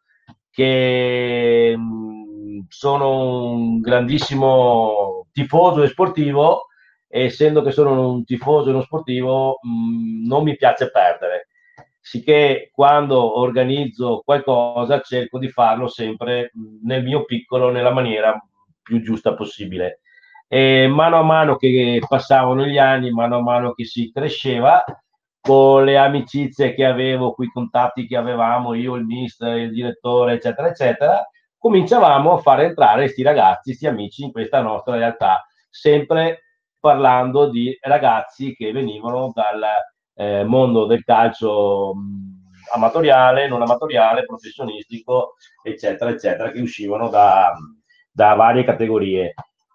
che 0.52 1.74
mh, 1.76 2.66
sono 2.68 3.50
un 3.52 3.80
grandissimo 3.80 5.26
tifoso 5.32 5.82
e 5.82 5.88
sportivo 5.88 6.66
e 7.08 7.24
essendo 7.24 7.62
che 7.62 7.72
sono 7.72 8.10
un 8.10 8.24
tifoso 8.24 8.68
e 8.68 8.72
uno 8.72 8.82
sportivo 8.82 9.58
mh, 9.62 10.26
non 10.26 10.44
mi 10.44 10.56
piace 10.56 10.90
perdere. 10.90 11.48
Sicché 12.00 12.70
quando 12.74 13.38
organizzo 13.38 14.22
qualcosa 14.24 15.00
cerco 15.00 15.38
di 15.38 15.48
farlo 15.48 15.88
sempre 15.88 16.50
nel 16.82 17.02
mio 17.02 17.24
piccolo 17.24 17.70
nella 17.70 17.92
maniera 17.92 18.38
più 18.82 19.00
giusta 19.02 19.34
possibile. 19.34 20.00
E 20.48 20.86
mano 20.86 21.16
a 21.16 21.22
mano 21.22 21.56
che 21.56 21.98
passavano 22.06 22.66
gli 22.66 22.76
anni 22.76 23.10
mano 23.10 23.36
a 23.36 23.42
mano 23.42 23.72
che 23.72 23.84
si 23.84 24.10
cresceva 24.12 24.84
con 25.42 25.84
le 25.84 25.98
amicizie 25.98 26.72
che 26.72 26.84
avevo, 26.84 27.34
con 27.34 27.44
i 27.44 27.48
contatti 27.48 28.06
che 28.06 28.16
avevamo, 28.16 28.74
io, 28.74 28.94
il 28.94 29.04
mister, 29.04 29.56
il 29.56 29.72
direttore, 29.72 30.34
eccetera, 30.34 30.68
eccetera, 30.68 31.28
cominciavamo 31.58 32.34
a 32.34 32.38
far 32.38 32.60
entrare 32.60 33.02
questi 33.02 33.22
ragazzi, 33.22 33.70
questi 33.70 33.88
amici 33.88 34.22
in 34.22 34.30
questa 34.30 34.60
nostra 34.62 34.94
realtà, 34.94 35.44
sempre 35.68 36.44
parlando 36.78 37.50
di 37.50 37.76
ragazzi 37.80 38.54
che 38.54 38.70
venivano 38.70 39.32
dal 39.34 39.64
eh, 40.14 40.44
mondo 40.44 40.86
del 40.86 41.02
calcio 41.02 41.92
mh, 41.92 42.74
amatoriale, 42.74 43.48
non 43.48 43.62
amatoriale, 43.62 44.24
professionistico, 44.24 45.34
eccetera, 45.60 46.10
eccetera, 46.10 46.52
che 46.52 46.60
uscivano 46.60 47.08
da, 47.08 47.52
da 48.12 48.34
varie 48.34 48.62
categorie 48.62 49.34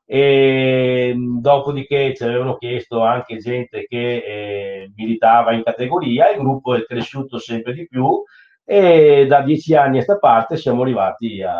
e 0.09 1.13
dopodiché 1.17 2.13
ci 2.15 2.23
avevano 2.23 2.55
chiesto 2.55 3.01
anche 3.03 3.37
gente 3.37 3.85
che 3.87 4.15
eh, 4.17 4.91
militava 4.95 5.51
in 5.53 5.63
categoria, 5.63 6.31
il 6.31 6.39
gruppo 6.39 6.75
è 6.75 6.85
cresciuto 6.85 7.37
sempre 7.39 7.73
di 7.73 7.87
più 7.87 8.23
e 8.63 9.25
da 9.27 9.41
dieci 9.41 9.75
anni 9.75 9.99
a 9.99 10.03
questa 10.05 10.17
parte 10.17 10.55
siamo 10.55 10.83
arrivati 10.83 11.41
a, 11.41 11.53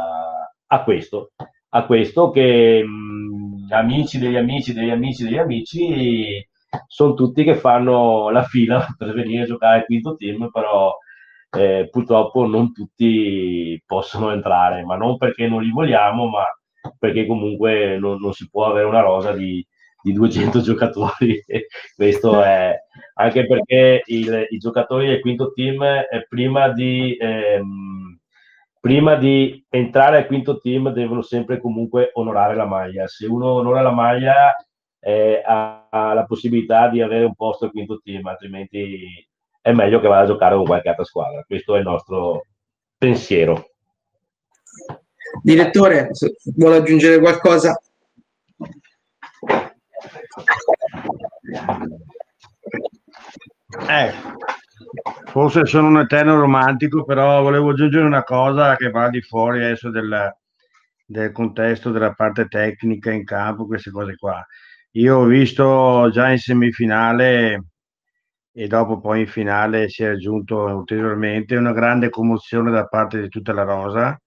a 0.65 0.83
questo, 0.83 1.31
a 1.69 1.85
questo 1.85 2.29
che 2.31 2.83
mh, 2.83 3.67
amici 3.71 4.17
degli 4.17 4.37
amici 4.37 4.73
degli 4.73 4.89
amici 4.91 5.23
degli 5.25 5.37
amici 5.37 6.47
sono 6.87 7.13
tutti 7.15 7.43
che 7.43 7.55
fanno 7.55 8.29
la 8.29 8.43
fila 8.43 8.85
per 8.97 9.13
venire 9.13 9.43
a 9.43 9.45
giocare 9.45 9.79
al 9.79 9.85
quinto 9.85 10.15
team, 10.15 10.49
però 10.51 10.93
eh, 11.57 11.87
purtroppo 11.91 12.45
non 12.45 12.71
tutti 12.71 13.81
possono 13.85 14.31
entrare, 14.31 14.83
ma 14.83 14.95
non 14.95 15.17
perché 15.17 15.47
non 15.47 15.63
li 15.63 15.71
vogliamo, 15.71 16.27
ma 16.27 16.43
perché 17.00 17.25
comunque 17.25 17.98
non, 17.98 18.19
non 18.19 18.34
si 18.34 18.50
può 18.50 18.65
avere 18.65 18.86
una 18.86 19.01
rosa 19.01 19.34
di, 19.34 19.65
di 20.01 20.13
200 20.13 20.62
giocatori. 20.62 21.43
Questo 21.96 22.41
è 22.41 22.75
anche 23.15 23.46
perché 23.46 24.03
il, 24.05 24.48
i 24.50 24.57
giocatori 24.57 25.07
del 25.07 25.19
quinto 25.19 25.51
team, 25.51 25.81
eh, 25.84 26.25
prima, 26.27 26.69
di, 26.69 27.17
ehm, 27.19 28.19
prima 28.79 29.15
di 29.15 29.65
entrare 29.69 30.17
al 30.17 30.27
quinto 30.27 30.60
team, 30.60 30.91
devono 30.91 31.22
sempre 31.22 31.60
comunque 31.60 32.12
onorare 32.13 32.55
la 32.55 32.65
maglia. 32.65 33.07
Se 33.07 33.25
uno 33.25 33.53
onora 33.53 33.81
la 33.81 33.91
maglia, 33.91 34.55
eh, 35.00 35.41
ha, 35.46 35.88
ha, 35.89 36.13
la 36.13 36.25
possibilità 36.25 36.89
di 36.89 37.01
avere 37.01 37.25
un 37.25 37.36
posto 37.36 37.65
al 37.65 37.72
quinto 37.72 38.00
team, 38.03 38.25
altrimenti 38.27 39.25
è 39.62 39.72
meglio 39.72 40.00
che 40.00 40.07
vada 40.07 40.24
a 40.24 40.27
giocare 40.27 40.55
con 40.55 40.65
qualche 40.65 40.89
altra 40.89 41.03
squadra. 41.03 41.43
Questo 41.43 41.75
è 41.75 41.79
il 41.79 41.86
nostro 41.86 42.46
pensiero. 42.98 43.72
Direttore, 45.41 46.12
vuole 46.55 46.77
aggiungere 46.77 47.19
qualcosa? 47.19 47.79
Eh, 53.89 54.12
forse 55.25 55.65
sono 55.65 55.88
un 55.88 56.00
eterno 56.00 56.39
romantico, 56.39 57.03
però 57.03 57.41
volevo 57.41 57.72
aggiungere 57.72 58.05
una 58.05 58.24
cosa 58.24 58.75
che 58.75 58.89
va 58.89 59.10
di 59.10 59.22
fuori 59.22 59.63
adesso 59.63 59.89
del, 59.89 60.34
del 61.05 61.31
contesto 61.31 61.91
della 61.91 62.13
parte 62.13 62.48
tecnica 62.48 63.12
in 63.12 63.24
campo, 63.24 63.65
queste 63.65 63.91
cose 63.91 64.15
qua. 64.15 64.46
Io 64.91 65.17
ho 65.17 65.25
visto 65.25 66.10
già 66.12 66.31
in 66.31 66.39
semifinale 66.39 67.65
e 68.51 68.67
dopo 68.67 69.00
poi 69.00 69.22
in 69.22 69.27
finale 69.27 69.89
si 69.89 70.03
è 70.03 70.07
aggiunto 70.07 70.57
ulteriormente 70.57 71.55
una 71.55 71.74
grande 71.74 72.10
commozione 72.10 72.72
da 72.72 72.88
parte 72.88 73.22
di 73.22 73.29
tutta 73.29 73.53
la 73.53 73.63
rosa 73.63 74.19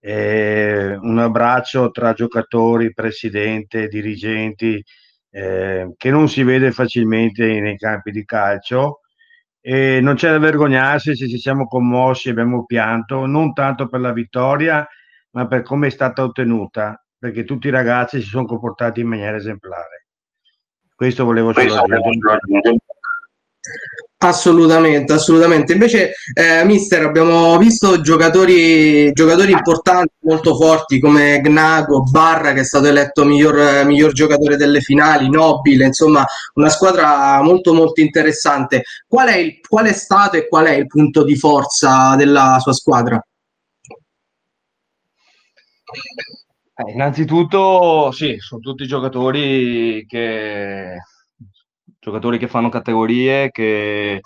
eh, 0.00 0.96
un 1.00 1.18
abbraccio 1.18 1.90
tra 1.90 2.12
giocatori, 2.12 2.92
presidente, 2.92 3.88
dirigenti, 3.88 4.82
eh, 5.30 5.92
che 5.96 6.10
non 6.10 6.28
si 6.28 6.42
vede 6.42 6.72
facilmente 6.72 7.60
nei 7.60 7.76
campi 7.76 8.10
di 8.10 8.24
calcio. 8.24 9.00
E 9.60 10.00
non 10.00 10.14
c'è 10.14 10.30
da 10.30 10.38
vergognarsi 10.38 11.16
se 11.16 11.28
ci 11.28 11.38
siamo 11.38 11.66
commossi, 11.66 12.28
abbiamo 12.28 12.64
pianto, 12.64 13.26
non 13.26 13.52
tanto 13.52 13.88
per 13.88 14.00
la 14.00 14.12
vittoria, 14.12 14.86
ma 15.30 15.46
per 15.48 15.62
come 15.62 15.88
è 15.88 15.90
stata 15.90 16.22
ottenuta, 16.22 17.04
perché 17.18 17.44
tutti 17.44 17.66
i 17.66 17.70
ragazzi 17.70 18.20
si 18.20 18.28
sono 18.28 18.46
comportati 18.46 19.00
in 19.00 19.08
maniera 19.08 19.36
esemplare. 19.36 20.06
Questo 20.94 21.24
volevo 21.24 21.52
solo 21.52 21.74
aggiungere. 21.74 22.38
Assolutamente, 24.18 25.12
assolutamente. 25.12 25.74
Invece, 25.74 26.14
eh, 26.32 26.64
mister, 26.64 27.04
abbiamo 27.04 27.58
visto 27.58 28.00
giocatori, 28.00 29.12
giocatori 29.12 29.52
importanti, 29.52 30.14
molto 30.20 30.56
forti 30.56 30.98
come 30.98 31.38
Gnago, 31.40 32.02
Barra, 32.02 32.54
che 32.54 32.60
è 32.60 32.64
stato 32.64 32.86
eletto 32.86 33.26
miglior, 33.26 33.84
miglior 33.84 34.12
giocatore 34.12 34.56
delle 34.56 34.80
finali, 34.80 35.28
Nobile, 35.28 35.84
insomma, 35.84 36.24
una 36.54 36.70
squadra 36.70 37.42
molto, 37.42 37.74
molto 37.74 38.00
interessante. 38.00 38.84
Qual 39.06 39.28
è, 39.28 39.36
il, 39.36 39.60
qual 39.68 39.84
è 39.86 39.92
stato 39.92 40.36
e 40.36 40.48
qual 40.48 40.64
è 40.66 40.72
il 40.72 40.86
punto 40.86 41.22
di 41.22 41.36
forza 41.36 42.16
della 42.16 42.56
sua 42.58 42.72
squadra? 42.72 43.22
Eh, 46.74 46.90
innanzitutto, 46.90 48.10
sì, 48.12 48.36
sono 48.38 48.60
tutti 48.62 48.86
giocatori 48.86 50.06
che 50.08 50.96
giocatori 52.06 52.38
che 52.38 52.46
fanno 52.46 52.68
categorie, 52.68 53.50
che 53.50 54.20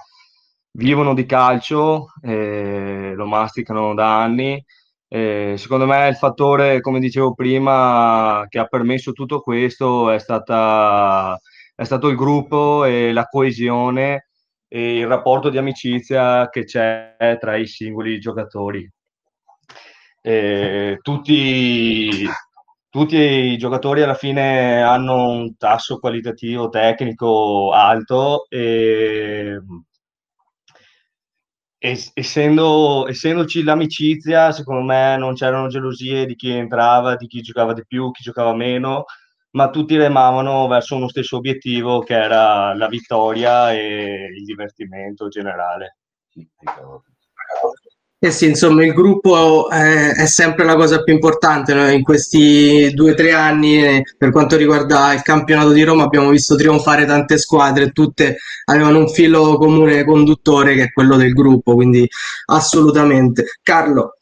vivono 0.72 1.14
di 1.14 1.24
calcio, 1.24 2.12
eh, 2.22 3.14
lo 3.14 3.24
masticano 3.24 3.94
da 3.94 4.20
anni. 4.20 4.62
Eh, 5.08 5.54
secondo 5.56 5.86
me 5.86 6.06
il 6.08 6.16
fattore, 6.16 6.82
come 6.82 7.00
dicevo 7.00 7.32
prima, 7.32 8.44
che 8.50 8.58
ha 8.58 8.66
permesso 8.66 9.12
tutto 9.12 9.40
questo 9.40 10.10
è, 10.10 10.18
stata, 10.18 11.40
è 11.74 11.84
stato 11.84 12.08
il 12.08 12.16
gruppo 12.16 12.84
e 12.84 13.12
la 13.12 13.24
coesione 13.24 14.28
e 14.68 14.98
il 14.98 15.06
rapporto 15.06 15.48
di 15.48 15.56
amicizia 15.56 16.50
che 16.50 16.64
c'è 16.64 17.16
tra 17.40 17.56
i 17.56 17.66
singoli 17.66 18.20
giocatori. 18.20 18.88
Eh, 20.20 20.98
tutti 21.00 22.28
tutti 22.90 23.16
i 23.16 23.56
giocatori 23.56 24.02
alla 24.02 24.14
fine 24.14 24.82
hanno 24.82 25.28
un 25.30 25.56
tasso 25.56 25.98
qualitativo 25.98 26.68
tecnico 26.68 27.72
alto 27.72 28.46
e 28.48 29.60
essendo, 31.78 33.08
essendoci 33.08 33.62
l'amicizia, 33.62 34.52
secondo 34.52 34.82
me 34.82 35.16
non 35.16 35.34
c'erano 35.34 35.68
gelosie 35.68 36.26
di 36.26 36.34
chi 36.34 36.50
entrava, 36.50 37.16
di 37.16 37.26
chi 37.26 37.40
giocava 37.40 37.72
di 37.72 37.84
più, 37.86 38.10
chi 38.10 38.22
giocava 38.22 38.54
meno, 38.54 39.04
ma 39.52 39.70
tutti 39.70 39.96
remavano 39.96 40.66
verso 40.68 40.96
uno 40.96 41.08
stesso 41.08 41.36
obiettivo 41.36 42.00
che 42.00 42.14
era 42.14 42.74
la 42.74 42.88
vittoria 42.88 43.72
e 43.72 44.26
il 44.36 44.44
divertimento 44.44 45.28
generale. 45.28 45.98
Eh 48.22 48.30
sì, 48.32 48.46
insomma, 48.48 48.84
il 48.84 48.92
gruppo 48.92 49.70
è, 49.70 50.10
è 50.12 50.26
sempre 50.26 50.64
la 50.66 50.74
cosa 50.76 51.02
più 51.02 51.14
importante. 51.14 51.72
no? 51.72 51.88
In 51.90 52.02
questi 52.02 52.90
due 52.92 53.12
o 53.12 53.14
tre 53.14 53.32
anni, 53.32 53.82
eh, 53.82 54.02
per 54.18 54.30
quanto 54.30 54.56
riguarda 54.56 55.14
il 55.14 55.22
campionato 55.22 55.70
di 55.72 55.82
Roma, 55.82 56.04
abbiamo 56.04 56.28
visto 56.28 56.54
trionfare 56.54 57.06
tante 57.06 57.38
squadre, 57.38 57.92
tutte 57.92 58.36
avevano 58.66 58.98
un 58.98 59.08
filo 59.08 59.56
comune 59.56 60.04
conduttore 60.04 60.74
che 60.74 60.82
è 60.84 60.92
quello 60.92 61.16
del 61.16 61.32
gruppo, 61.32 61.74
quindi 61.74 62.06
assolutamente. 62.46 63.46
Carlo, 63.62 64.16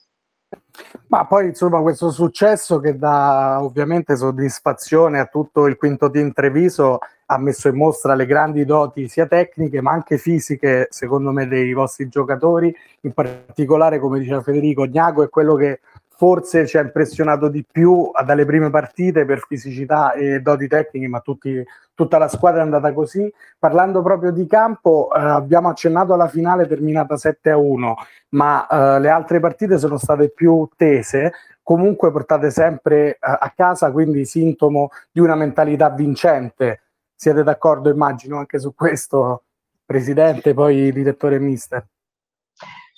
Ma 1.11 1.25
poi 1.25 1.47
insomma 1.47 1.81
questo 1.81 2.11
successo 2.11 2.81
che 2.81 2.99
dà 2.99 3.62
ovviamente 3.62 4.15
soddisfazione 4.15 5.19
a 5.19 5.25
tutto 5.25 5.67
il 5.67 5.77
quinto 5.77 6.11
team 6.11 6.33
Treviso 6.33 6.99
ha 7.31 7.38
messo 7.38 7.69
in 7.69 7.77
mostra 7.77 8.15
le 8.15 8.27
grandi 8.27 8.67
doti 8.67 9.09
sia 9.09 9.27
tecniche 9.27 9.81
ma 9.81 9.91
anche 9.93 10.19
fisiche 10.19 10.88
secondo 10.91 11.31
me 11.33 11.49
dei 11.49 11.73
vostri 11.73 12.09
giocatori, 12.09 12.75
in 13.03 13.12
particolare 13.12 13.99
come 13.99 14.19
diceva 14.19 14.43
Federico 14.43 14.87
Gnago 14.87 15.23
è 15.23 15.31
quello 15.31 15.55
che 15.55 15.81
forse 16.19 16.67
ci 16.67 16.77
ha 16.77 16.81
impressionato 16.81 17.47
di 17.47 17.65
più 17.65 18.11
dalle 18.27 18.45
prime 18.45 18.71
partite 18.71 19.25
per 19.25 19.45
fisicità 19.47 20.15
e 20.15 20.41
doti 20.41 20.67
tecniche, 20.67 21.07
ma 21.07 21.21
tutti, 21.21 21.65
tutta 21.95 22.19
la 22.19 22.27
squadra 22.27 22.59
è 22.59 22.65
andata 22.65 22.93
così. 22.93 23.33
Parlando 23.57 24.03
proprio 24.03 24.33
di 24.33 24.45
campo, 24.49 25.11
eh, 25.15 25.21
abbiamo 25.21 25.69
accennato 25.69 26.15
alla 26.15 26.27
finale 26.27 26.67
terminata 26.67 27.17
7 27.17 27.51
a 27.51 27.57
1, 27.57 27.95
ma 28.31 28.67
eh, 28.67 28.99
le 28.99 29.09
altre 29.11 29.39
partite 29.39 29.79
sono 29.79 29.97
state 29.97 30.31
più 30.31 30.69
tese. 30.77 31.35
Comunque 31.63 32.11
portate 32.11 32.51
sempre 32.51 33.11
eh, 33.11 33.19
a 33.21 33.53
casa, 33.55 33.93
quindi 33.93 34.25
sintomo 34.25 34.89
di 35.13 35.21
una 35.21 35.37
mentalità 35.37 35.89
vincente. 35.91 36.81
Siete 37.15 37.45
d'accordo, 37.45 37.91
immagino, 37.91 38.39
anche 38.39 38.59
su 38.59 38.75
questo, 38.75 39.45
Presidente, 39.87 40.53
poi 40.53 40.91
direttore 40.91 41.39
mister? 41.39 41.87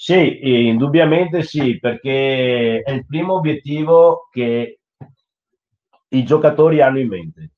Sì, 0.02 0.66
indubbiamente 0.68 1.42
sì, 1.42 1.78
perché 1.78 2.80
è 2.80 2.90
il 2.90 3.04
primo 3.04 3.34
obiettivo 3.34 4.28
che 4.32 4.80
i 6.08 6.24
giocatori 6.24 6.80
hanno 6.80 6.98
in 7.00 7.08
mente. 7.08 7.50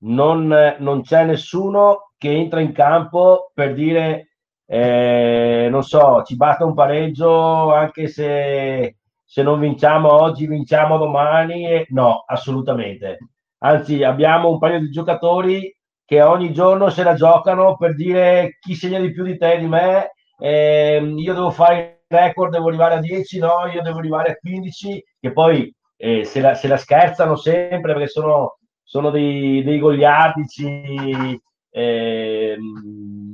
Non, 0.00 0.46
non 0.78 1.02
c'è 1.02 1.24
nessuno 1.24 2.12
che 2.16 2.30
entra 2.30 2.60
in 2.60 2.72
campo 2.72 3.50
per 3.54 3.74
dire, 3.74 4.36
eh, 4.66 5.68
non 5.70 5.82
so, 5.82 6.22
ci 6.24 6.36
basta 6.36 6.64
un 6.64 6.74
pareggio 6.74 7.72
anche 7.72 8.06
se, 8.08 8.98
se 9.24 9.42
non 9.42 9.58
vinciamo 9.58 10.12
oggi, 10.12 10.46
vinciamo 10.46 10.98
domani. 10.98 11.84
No, 11.88 12.22
assolutamente. 12.26 13.18
Anzi, 13.58 14.02
abbiamo 14.04 14.50
un 14.50 14.58
paio 14.58 14.78
di 14.78 14.90
giocatori 14.90 15.74
che 16.04 16.22
ogni 16.22 16.52
giorno 16.52 16.90
se 16.90 17.02
la 17.02 17.14
giocano 17.14 17.76
per 17.76 17.94
dire 17.94 18.58
chi 18.60 18.74
segna 18.74 19.00
di 19.00 19.10
più 19.12 19.24
di 19.24 19.36
te 19.36 19.54
e 19.54 19.58
di 19.58 19.66
me 19.66 20.12
eh, 20.38 21.14
io 21.16 21.34
devo 21.34 21.50
fare 21.50 22.02
il 22.08 22.16
record, 22.16 22.52
devo 22.52 22.68
arrivare 22.68 22.94
a 22.94 23.00
10, 23.00 23.38
no, 23.38 23.66
io 23.72 23.82
devo 23.82 23.98
arrivare 23.98 24.32
a 24.32 24.36
15, 24.36 25.04
che 25.20 25.32
poi 25.32 25.72
eh, 25.96 26.24
se, 26.24 26.40
la, 26.40 26.54
se, 26.54 26.68
la, 26.68 26.76
scherzano 26.76 27.36
sempre 27.36 27.92
perché 27.92 28.08
sono, 28.08 28.58
sono 28.82 29.10
dei, 29.10 29.62
dei 29.64 29.78
goliardici 29.78 31.40
eh, 31.70 32.56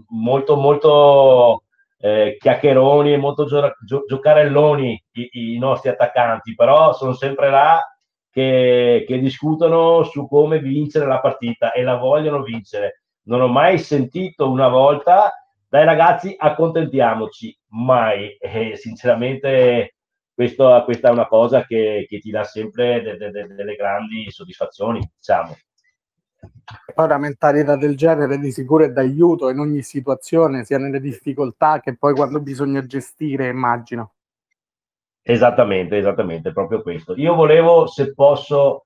molto, 0.08 0.56
molto 0.56 1.62
eh, 1.99 2.37
chiacchieroni 2.38 3.12
e 3.12 3.16
molto 3.16 3.44
gio- 3.44 3.75
gio- 3.84 4.04
giocarelloni 4.06 5.04
i, 5.12 5.54
i, 5.54 5.58
nostri 5.58 5.90
attaccanti, 5.90 6.54
però 6.54 6.93
sono 6.95 7.12
sempre 7.12 7.50
là 7.50 7.80
che, 8.30 9.04
che 9.06 9.19
discutono 9.19 10.02
su 10.04 10.26
come 10.26 10.58
vincere 10.58 11.06
la 11.06 11.21
partita 11.21 11.73
e 11.73 11.82
la 11.82 11.97
vogliono 11.97 12.43
vincere. 12.43 13.02
Non 13.26 13.40
ho 13.40 13.49
mai 13.49 13.78
sentito 13.78 14.50
una 14.50 14.69
volta 14.69 15.32
dai 15.75 15.84
ragazzi, 15.84 16.32
accontentiamoci, 16.39 17.58
mai. 17.71 18.37
E 18.37 18.76
sinceramente 18.76 19.97
questo, 20.32 20.80
questa 20.84 21.08
è 21.08 21.10
una 21.10 21.26
cosa 21.26 21.65
che, 21.65 22.06
che 22.08 22.21
ti 22.21 22.30
dà 22.30 22.45
sempre 22.45 23.02
de, 23.02 23.17
de, 23.17 23.32
de, 23.32 23.47
delle 23.49 23.75
grandi 23.75 24.30
soddisfazioni, 24.30 25.00
diciamo. 25.17 25.56
Poi 26.95 27.04
una 27.04 27.19
mentalità 27.19 27.75
del 27.75 27.97
genere 27.97 28.39
di 28.39 28.52
sicuro 28.52 28.84
è 28.84 28.91
d'aiuto 28.91 29.49
in 29.49 29.58
ogni 29.58 29.82
situazione, 29.82 30.63
sia 30.63 30.78
nelle 30.78 31.00
difficoltà 31.00 31.80
che 31.80 31.97
poi 31.97 32.15
quando 32.15 32.41
bisogna 32.41 32.87
gestire, 32.87 33.49
immagino. 33.49 34.13
Esattamente, 35.23 35.99
esattamente, 35.99 36.52
proprio 36.52 36.82
questo. 36.82 37.17
Io 37.17 37.34
volevo, 37.34 37.89
se 37.89 38.15
posso, 38.15 38.82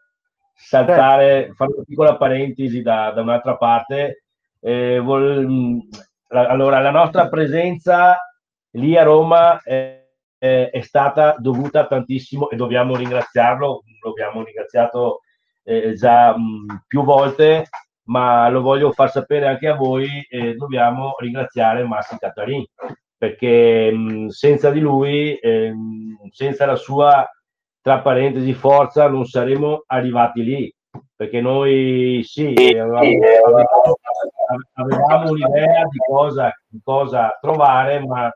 saltare, 0.54 1.40
certo. 1.40 1.54
fare 1.54 1.72
una 1.74 1.84
piccola 1.84 2.16
parentesi 2.16 2.80
da, 2.80 3.10
da 3.10 3.20
un'altra 3.20 3.58
parte. 3.58 4.22
Eh, 4.60 4.98
vol, 5.00 5.86
allora, 6.28 6.80
la 6.80 6.90
nostra 6.90 7.28
presenza 7.28 8.18
lì 8.72 8.96
a 8.96 9.02
Roma 9.02 9.60
è, 9.62 10.06
è, 10.36 10.70
è, 10.70 10.80
stata 10.80 11.36
dovuta 11.38 11.86
tantissimo 11.86 12.50
e 12.50 12.56
dobbiamo 12.56 12.96
ringraziarlo, 12.96 13.82
lo 14.02 14.10
abbiamo 14.10 14.42
ringraziato 14.44 15.20
eh, 15.64 15.94
già 15.94 16.36
mh, 16.36 16.84
più 16.86 17.02
volte, 17.02 17.68
ma 18.04 18.48
lo 18.48 18.60
voglio 18.60 18.92
far 18.92 19.10
sapere 19.10 19.46
anche 19.46 19.68
a 19.68 19.74
voi, 19.74 20.06
eh, 20.28 20.54
dobbiamo 20.54 21.14
ringraziare 21.18 21.84
Massi 21.84 22.16
Cattarin, 22.18 22.64
perché 23.16 23.90
mh, 23.90 24.28
senza 24.28 24.70
di 24.70 24.80
lui, 24.80 25.34
eh, 25.36 25.72
senza 26.30 26.66
la 26.66 26.76
sua, 26.76 27.28
tra 27.80 28.00
parentesi, 28.00 28.52
forza, 28.52 29.08
non 29.08 29.24
saremmo 29.24 29.84
arrivati 29.86 30.42
lì, 30.42 30.74
perché 31.16 31.40
noi 31.40 32.22
sì, 32.24 32.54
avevamo, 32.54 32.98
avevamo 32.98 33.96
avevamo 34.74 35.30
un'idea 35.30 35.84
di 35.84 35.98
cosa, 36.06 36.52
di 36.66 36.80
cosa 36.82 37.36
trovare, 37.40 38.04
ma 38.04 38.30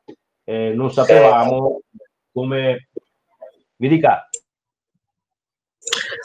eh, 0.45 0.73
non 0.75 0.91
sapevamo 0.91 1.81
come... 2.33 2.89
Mi 3.77 3.89
dica. 3.89 4.29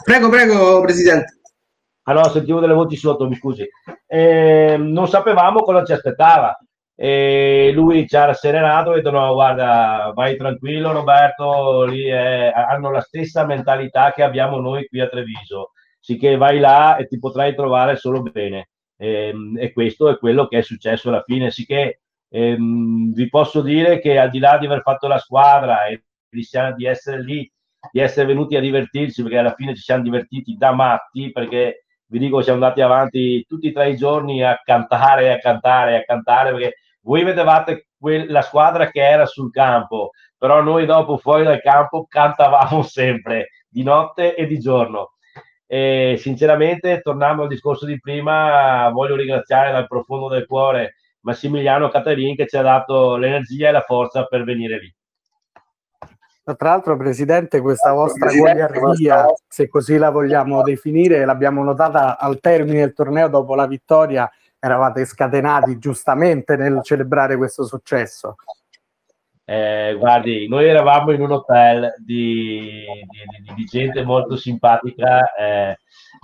Prego, 0.04 0.28
prego, 0.28 0.80
Presidente. 0.80 1.40
Ah 2.04 2.12
no, 2.12 2.24
sentivo 2.28 2.60
delle 2.60 2.72
voci 2.72 2.96
sotto, 2.96 3.28
mi 3.28 3.34
scusi. 3.34 3.68
Eh, 4.06 4.76
non 4.78 5.08
sapevamo 5.08 5.60
cosa 5.62 5.84
ci 5.84 5.92
aspettava. 5.92 6.56
E 6.94 7.70
lui 7.74 8.08
ci 8.08 8.16
ha 8.16 8.24
rasserenato 8.24 8.90
e 8.90 8.92
ha 8.92 8.96
detto 8.96 9.10
no, 9.10 9.32
guarda, 9.32 10.10
vai 10.14 10.36
tranquillo 10.36 10.90
Roberto, 10.90 11.84
lì 11.84 12.06
è, 12.06 12.50
hanno 12.52 12.90
la 12.90 13.00
stessa 13.02 13.44
mentalità 13.44 14.12
che 14.12 14.24
abbiamo 14.24 14.58
noi 14.58 14.88
qui 14.88 15.00
a 15.00 15.06
Treviso, 15.06 15.72
sicché 16.00 16.36
vai 16.36 16.58
là 16.58 16.96
e 16.96 17.06
ti 17.06 17.20
potrai 17.20 17.54
trovare 17.54 17.94
solo 17.96 18.22
bene. 18.22 18.70
Ehm, 18.98 19.56
e 19.58 19.72
questo 19.72 20.08
è 20.10 20.18
quello 20.18 20.46
che 20.46 20.58
è 20.58 20.62
successo 20.62 21.08
alla 21.08 21.22
fine. 21.22 21.50
Sicché 21.50 22.02
ehm, 22.28 23.12
vi 23.12 23.28
posso 23.28 23.62
dire 23.62 24.00
che 24.00 24.18
al 24.18 24.30
di 24.30 24.38
là 24.38 24.58
di 24.58 24.66
aver 24.66 24.82
fatto 24.82 25.06
la 25.06 25.18
squadra 25.18 25.86
e 25.86 26.04
di, 26.28 26.84
essere 26.86 27.22
lì, 27.22 27.50
di 27.90 28.00
essere 28.00 28.26
venuti 28.26 28.56
a 28.56 28.60
divertirsi, 28.60 29.22
perché 29.22 29.38
alla 29.38 29.54
fine 29.54 29.74
ci 29.74 29.82
siamo 29.82 30.02
divertiti 30.02 30.56
da 30.56 30.72
matti, 30.72 31.30
perché 31.32 31.84
vi 32.06 32.18
dico 32.18 32.42
siamo 32.42 32.62
andati 32.62 32.80
avanti 32.80 33.44
tutti 33.46 33.68
e 33.68 33.72
tre 33.72 33.90
i 33.90 33.96
giorni 33.96 34.42
a 34.42 34.60
cantare, 34.62 35.32
a 35.32 35.38
cantare, 35.38 35.96
a 35.96 36.04
cantare, 36.04 36.50
perché 36.52 36.74
voi 37.02 37.22
vedevate 37.24 37.88
la 38.00 38.42
squadra 38.42 38.90
che 38.90 39.00
era 39.00 39.26
sul 39.26 39.50
campo, 39.50 40.10
però 40.36 40.62
noi 40.62 40.86
dopo 40.86 41.18
fuori 41.18 41.44
dal 41.44 41.60
campo 41.60 42.06
cantavamo 42.08 42.82
sempre, 42.84 43.48
di 43.68 43.82
notte 43.82 44.34
e 44.34 44.46
di 44.46 44.58
giorno. 44.58 45.14
E 45.70 46.16
sinceramente, 46.18 47.02
tornando 47.02 47.42
al 47.42 47.48
discorso 47.48 47.84
di 47.84 48.00
prima, 48.00 48.88
voglio 48.88 49.16
ringraziare 49.16 49.70
dal 49.70 49.86
profondo 49.86 50.28
del 50.28 50.46
cuore 50.46 50.94
Massimiliano 51.20 51.90
Caterin 51.90 52.34
che 52.36 52.46
ci 52.46 52.56
ha 52.56 52.62
dato 52.62 53.16
l'energia 53.16 53.68
e 53.68 53.72
la 53.72 53.82
forza 53.82 54.24
per 54.24 54.44
venire 54.44 54.78
lì. 54.78 54.94
Tra 56.42 56.70
l'altro, 56.70 56.96
Presidente, 56.96 57.60
questa 57.60 57.92
vostra 57.92 58.32
goliardia, 58.32 59.26
se 59.46 59.68
così 59.68 59.98
la 59.98 60.08
vogliamo 60.08 60.62
definire, 60.62 61.26
l'abbiamo 61.26 61.62
notata 61.62 62.16
al 62.18 62.40
termine 62.40 62.78
del 62.78 62.94
torneo 62.94 63.28
dopo 63.28 63.54
la 63.54 63.66
vittoria, 63.66 64.30
eravate 64.58 65.04
scatenati 65.04 65.76
giustamente 65.76 66.56
nel 66.56 66.80
celebrare 66.82 67.36
questo 67.36 67.66
successo. 67.66 68.36
Eh, 69.50 69.94
guardi, 69.96 70.46
noi 70.46 70.66
eravamo 70.66 71.10
in 71.12 71.22
un 71.22 71.30
hotel 71.32 71.94
di, 72.04 72.84
di, 73.40 73.54
di, 73.54 73.64
gente 73.64 74.04
molto 74.04 74.36
simpatica, 74.36 75.32
eh, 75.32 75.78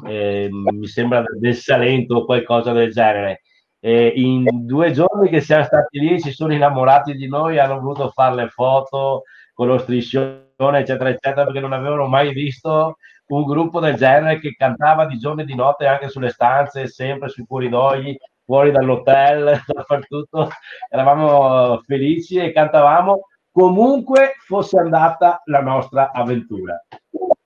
eh, 0.07 0.49
mi 0.51 0.87
sembra 0.87 1.25
del 1.41 1.55
Salento 1.55 2.17
o 2.17 2.25
qualcosa 2.27 2.73
del 2.73 2.93
genere. 2.93 3.41
in 3.81 4.45
due 4.67 4.91
giorni 4.93 5.31
che 5.31 5.41
siamo 5.41 5.65
stati 5.65 6.01
lì 6.01 6.21
si 6.21 6.33
sono 6.33 6.53
innamorati 6.53 7.15
di 7.15 7.27
noi, 7.27 7.59
hanno 7.59 7.81
voluto 7.81 8.11
fare 8.11 8.35
le 8.35 8.49
foto 8.49 9.23
con 9.55 9.69
lo 9.69 9.79
striscione, 9.79 10.45
eccetera, 10.59 11.09
eccetera, 11.09 11.45
perché 11.45 11.61
non 11.61 11.73
avevano 11.73 12.07
mai 12.07 12.31
visto 12.35 12.99
un 13.29 13.45
gruppo 13.45 13.81
del 13.81 13.95
genere 13.95 14.39
che 14.39 14.53
cantava 14.53 15.07
di 15.07 15.17
giorno 15.17 15.41
e 15.41 15.45
di 15.47 15.55
notte 15.55 15.87
anche 15.87 16.11
sulle 16.11 16.29
stanze, 16.29 16.89
sempre 16.89 17.31
sui 17.31 17.47
corridoi, 17.47 18.19
fuori 18.45 18.71
dall'hotel, 18.71 19.61
dappertutto. 19.67 20.51
Eravamo 20.89 21.81
felici 21.87 22.37
e 22.37 22.53
cantavamo 22.53 23.29
comunque 23.51 24.35
fosse 24.47 24.79
andata 24.79 25.41
la 25.45 25.61
nostra 25.61 26.11
avventura. 26.13 26.83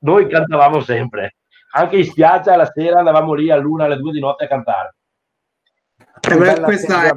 Noi 0.01 0.29
cantavamo 0.29 0.81
sempre, 0.81 1.37
anche 1.73 1.99
in 1.99 2.05
spiaggia 2.05 2.57
la 2.57 2.71
sera 2.73 2.99
andavamo 2.99 3.35
lì 3.35 3.51
all'una, 3.51 3.85
alle 3.85 3.97
due 3.97 4.13
di 4.13 4.21
notte 4.21 4.45
a 4.45 4.49
cantare. 4.49 4.95
Eh, 6.21 6.61
questa 6.61 7.05
è... 7.05 7.13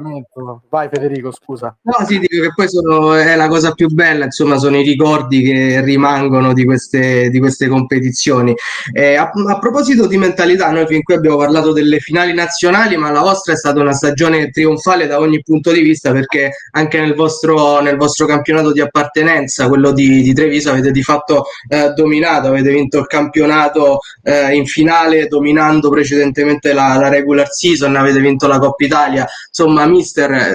Vai 0.68 0.88
Federico, 0.90 1.32
scusa. 1.32 1.76
No, 1.82 2.06
sì, 2.06 2.18
dico 2.18 2.42
che 2.42 2.52
poi 2.54 2.68
sono, 2.68 3.14
è 3.14 3.34
la 3.36 3.48
cosa 3.48 3.72
più 3.72 3.88
bella, 3.88 4.24
insomma, 4.24 4.58
sono 4.58 4.78
i 4.78 4.82
ricordi 4.82 5.42
che 5.42 5.80
rimangono 5.82 6.52
di 6.52 6.64
queste, 6.64 7.28
di 7.30 7.38
queste 7.38 7.68
competizioni. 7.68 8.54
Eh, 8.92 9.16
a, 9.16 9.30
a, 9.30 9.58
proposito 9.58 10.06
di 10.06 10.16
mentalità, 10.16 10.70
noi 10.70 10.86
fin 10.86 11.02
qui 11.02 11.14
abbiamo 11.14 11.36
parlato 11.36 11.72
delle 11.72 11.98
finali 11.98 12.32
nazionali, 12.32 12.96
ma 12.96 13.10
la 13.10 13.20
vostra 13.20 13.52
è 13.52 13.56
stata 13.56 13.80
una 13.80 13.92
stagione 13.92 14.50
trionfale 14.50 15.06
da 15.06 15.18
ogni 15.18 15.42
punto 15.42 15.72
di 15.72 15.80
vista, 15.80 16.12
perché 16.12 16.52
anche 16.72 17.00
nel 17.00 17.14
vostro, 17.14 17.80
nel 17.80 17.96
vostro 17.96 18.26
campionato 18.26 18.72
di 18.72 18.80
appartenenza, 18.80 19.68
quello 19.68 19.92
di, 19.92 20.22
di 20.22 20.32
Treviso, 20.32 20.70
avete 20.70 20.90
di 20.90 21.02
fatto 21.02 21.46
eh, 21.68 21.90
dominato, 21.90 22.48
avete 22.48 22.70
vinto 22.70 22.98
il 22.98 23.06
campionato 23.06 23.98
eh, 24.22 24.54
in 24.54 24.66
finale, 24.66 25.26
dominando 25.26 25.90
precedentemente 25.90 26.72
la, 26.72 26.96
la 26.96 27.08
regular 27.08 27.50
season, 27.50 27.96
avete 27.96 28.20
vinto 28.20 28.46
la 28.46 28.58
Coppa 28.58 28.84
Italia 28.84 28.90
Italia. 28.92 29.26
Insomma, 29.48 29.86
mister, 29.86 30.30
eh, 30.30 30.54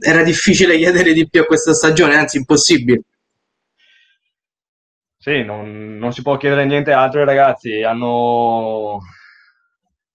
era 0.00 0.22
difficile 0.22 0.78
chiedere 0.78 1.12
di 1.12 1.28
più 1.28 1.42
a 1.42 1.44
questa 1.44 1.74
stagione, 1.74 2.16
anzi 2.16 2.38
impossibile. 2.38 3.02
Sì, 5.18 5.42
non, 5.42 5.96
non 5.96 6.12
si 6.12 6.22
può 6.22 6.36
chiedere 6.36 6.66
niente 6.66 6.92
altro 6.92 7.20
ai 7.20 7.26
ragazzi, 7.26 7.82
hanno, 7.82 8.98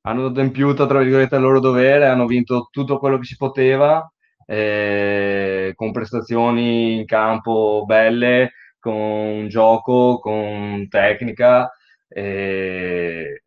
hanno 0.01 0.25
adempiuto 0.27 0.85
tra 0.85 0.99
virgolette 0.99 1.35
il 1.35 1.41
loro 1.41 1.59
dovere, 1.59 2.05
hanno 2.07 2.27
vinto 2.27 2.69
tutto 2.71 2.99
quello 2.99 3.17
che 3.17 3.25
si 3.25 3.35
poteva, 3.35 4.07
eh, 4.45 5.71
con 5.75 5.91
prestazioni 5.91 6.97
in 6.99 7.05
campo 7.05 7.83
belle, 7.87 8.51
con 8.79 9.47
gioco, 9.47 10.19
con 10.19 10.87
tecnica. 10.89 11.71
Eh, 12.07 13.43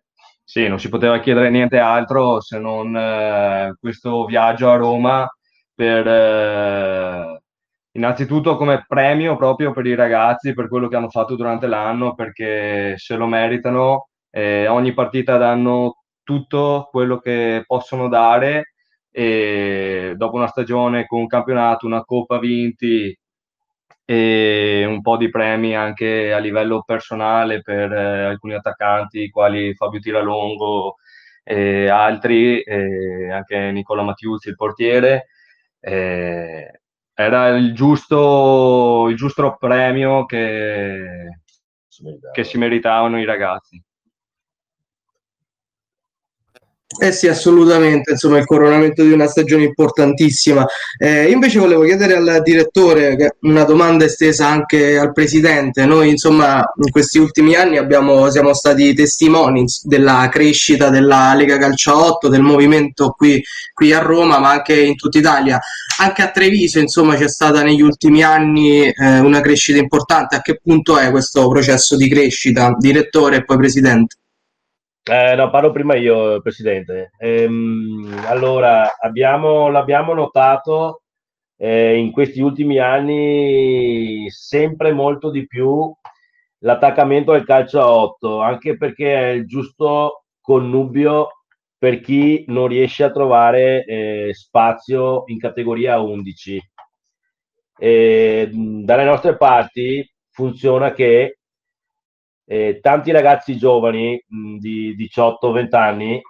sì, 0.53 0.69
non 0.69 0.79
si 0.79 0.91
poteva 0.91 1.19
chiedere 1.19 1.49
niente 1.49 1.79
altro 1.79 2.43
se 2.43 2.59
non 2.59 2.95
eh, 2.95 3.75
questo 3.81 4.27
viaggio 4.27 4.71
a 4.71 4.77
Roma 4.77 5.27
per 5.75 6.07
eh, 6.07 7.43
innanzitutto 7.93 8.57
come 8.57 8.85
premio 8.87 9.35
proprio 9.37 9.73
per 9.73 9.87
i 9.87 9.95
ragazzi 9.95 10.53
per 10.53 10.69
quello 10.69 10.89
che 10.89 10.97
hanno 10.97 11.09
fatto 11.09 11.37
durante 11.37 11.67
l'anno 11.67 12.15
perché 12.15 12.99
se 12.99 13.17
lo 13.17 13.27
meritano 13.27 14.09
eh, 14.31 14.67
ogni 14.69 14.93
partita 14.93 15.39
danno 15.39 16.03
tutto 16.23 16.89
quello 16.91 17.19
che 17.19 17.65
possono 17.67 18.09
dare 18.09 18.75
e 19.11 20.13
dopo 20.17 20.37
una 20.37 20.49
stagione 20.49 21.07
con 21.07 21.21
un 21.21 21.29
campionato, 21.29 21.87
una 21.87 22.05
coppa 22.05 22.39
vinti 22.39 23.17
e 24.13 24.85
un 24.85 25.01
po' 25.01 25.17
di 25.17 25.31
premi 25.31 25.75
anche 25.75 26.35
a 26.35 26.39
livello 26.39 26.83
personale 26.83 27.63
per 27.63 27.91
eh, 27.91 28.25
alcuni 28.25 28.53
attaccanti, 28.53 29.31
quali 29.31 29.75
Fabio 29.75 30.01
Tiralongo 30.01 30.97
e 31.43 31.89
altri, 31.89 32.61
e 32.61 33.31
anche 33.31 33.71
Nicola 33.71 34.03
Mattiuzzi, 34.03 34.51
il 34.51 34.57
portiere. 34.57 35.29
Eh, 35.81 36.81
era 37.15 37.49
il 37.49 37.73
giusto, 37.75 39.09
il 39.09 39.17
giusto 39.17 39.57
premio 39.59 40.27
che, 40.27 41.39
che 42.33 42.45
si 42.45 42.59
meritavano 42.59 43.19
i 43.19 43.25
ragazzi. 43.25 43.83
Eh 46.99 47.11
sì, 47.11 47.27
assolutamente, 47.27 48.13
insomma, 48.13 48.39
il 48.39 48.45
coronamento 48.45 49.03
di 49.03 49.13
una 49.13 49.27
stagione 49.27 49.65
importantissima. 49.65 50.65
Eh, 50.99 51.31
invece 51.31 51.59
volevo 51.59 51.85
chiedere 51.85 52.15
al 52.15 52.41
direttore 52.43 53.37
una 53.41 53.65
domanda 53.65 54.05
estesa 54.05 54.47
anche 54.47 54.99
al 54.99 55.13
presidente. 55.13 55.87
Noi, 55.87 56.11
insomma, 56.11 56.63
in 56.77 56.91
questi 56.91 57.19
ultimi 57.19 57.55
anni 57.55 57.79
abbiamo, 57.79 58.31
siamo 58.31 58.53
stati 58.53 58.93
testimoni 58.95 59.65
della 59.83 60.29
crescita 60.31 60.91
della 60.91 61.35
Lega 61.35 61.57
Calcio 61.57 61.97
8, 61.97 62.29
del 62.29 62.43
movimento 62.43 63.15
qui, 63.17 63.43
qui 63.73 63.93
a 63.93 64.01
Roma, 64.01 64.39
ma 64.39 64.51
anche 64.51 64.79
in 64.79 64.97
tutta 64.97 65.19
Italia. 65.19 65.59
Anche 65.99 66.23
a 66.23 66.31
Treviso, 66.31 66.79
insomma, 66.79 67.17
c'è 67.17 67.29
stata 67.29 67.63
negli 67.63 67.83
ultimi 67.83 68.23
anni 68.23 68.87
eh, 68.87 69.19
una 69.21 69.41
crescita 69.41 69.79
importante. 69.79 70.37
A 70.37 70.43
che 70.43 70.61
punto 70.63 70.99
è 70.99 71.11
questo 71.11 71.49
processo 71.49 71.97
di 71.97 72.09
crescita, 72.09 72.77
direttore 72.79 73.37
e 73.37 73.45
poi 73.45 73.57
presidente? 73.57 74.17
Eh, 75.05 75.35
no, 75.35 75.51
parlo 75.51 75.73
prima 75.73 75.97
io, 75.97 76.41
Presidente. 76.41 77.11
Ehm, 77.19 78.23
allora, 78.27 78.97
abbiamo, 79.01 79.69
l'abbiamo 79.69 80.15
notato 80.15 81.03
eh, 81.57 81.97
in 81.97 82.13
questi 82.13 82.41
ultimi 82.41 82.79
anni 82.79 84.31
sempre 84.31 84.93
molto 84.93 85.31
di 85.31 85.47
più 85.47 85.93
l'attaccamento 86.59 87.33
al 87.33 87.45
calcio 87.45 87.81
a 87.81 87.91
8, 87.93 88.41
anche 88.41 88.77
perché 88.77 89.15
è 89.15 89.29
il 89.31 89.47
giusto 89.47 90.25
connubio 90.41 91.29
per 91.77 92.01
chi 92.01 92.45
non 92.49 92.69
riesce 92.69 93.03
a 93.03 93.11
trovare 93.11 93.85
eh, 93.85 94.31
spazio 94.33 95.25
in 95.27 95.39
categoria 95.39 95.99
11. 96.01 96.61
E, 97.79 98.51
dalle 98.53 99.05
nostre 99.05 99.37
parti 99.37 100.09
funziona 100.31 100.93
che 100.93 101.39
eh, 102.53 102.81
tanti 102.83 103.11
ragazzi 103.13 103.57
giovani 103.57 104.23
mh, 104.29 104.57
di 104.59 104.95
18-20 104.95 105.75
anni 105.75 106.21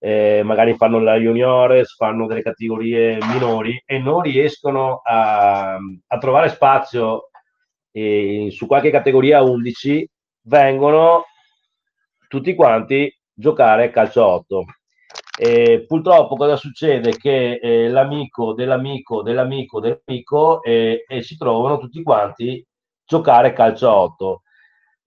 eh, 0.00 0.42
magari 0.42 0.74
fanno 0.74 0.98
la 0.98 1.14
juniores, 1.14 1.94
fanno 1.94 2.26
delle 2.26 2.42
categorie 2.42 3.18
minori 3.32 3.80
e 3.86 3.98
non 3.98 4.20
riescono 4.22 5.00
a, 5.04 5.74
a 5.74 6.18
trovare 6.18 6.48
spazio 6.48 7.28
eh, 7.92 8.48
su 8.50 8.66
qualche 8.66 8.90
categoria 8.90 9.42
11, 9.42 10.08
vengono 10.46 11.26
tutti 12.26 12.54
quanti 12.56 13.14
giocare 13.32 13.90
calcio 13.90 14.26
8. 14.26 14.64
E 15.38 15.84
purtroppo 15.86 16.34
cosa 16.34 16.56
succede? 16.56 17.16
Che 17.16 17.60
eh, 17.62 17.88
l'amico 17.88 18.54
dell'amico 18.54 19.22
dell'amico 19.22 19.78
dell'amico 19.78 20.62
eh, 20.64 21.04
e 21.06 21.22
si 21.22 21.36
trovano 21.36 21.78
tutti 21.78 22.02
quanti 22.02 22.64
giocare 23.04 23.52
calcio 23.52 23.88
8 23.90 24.42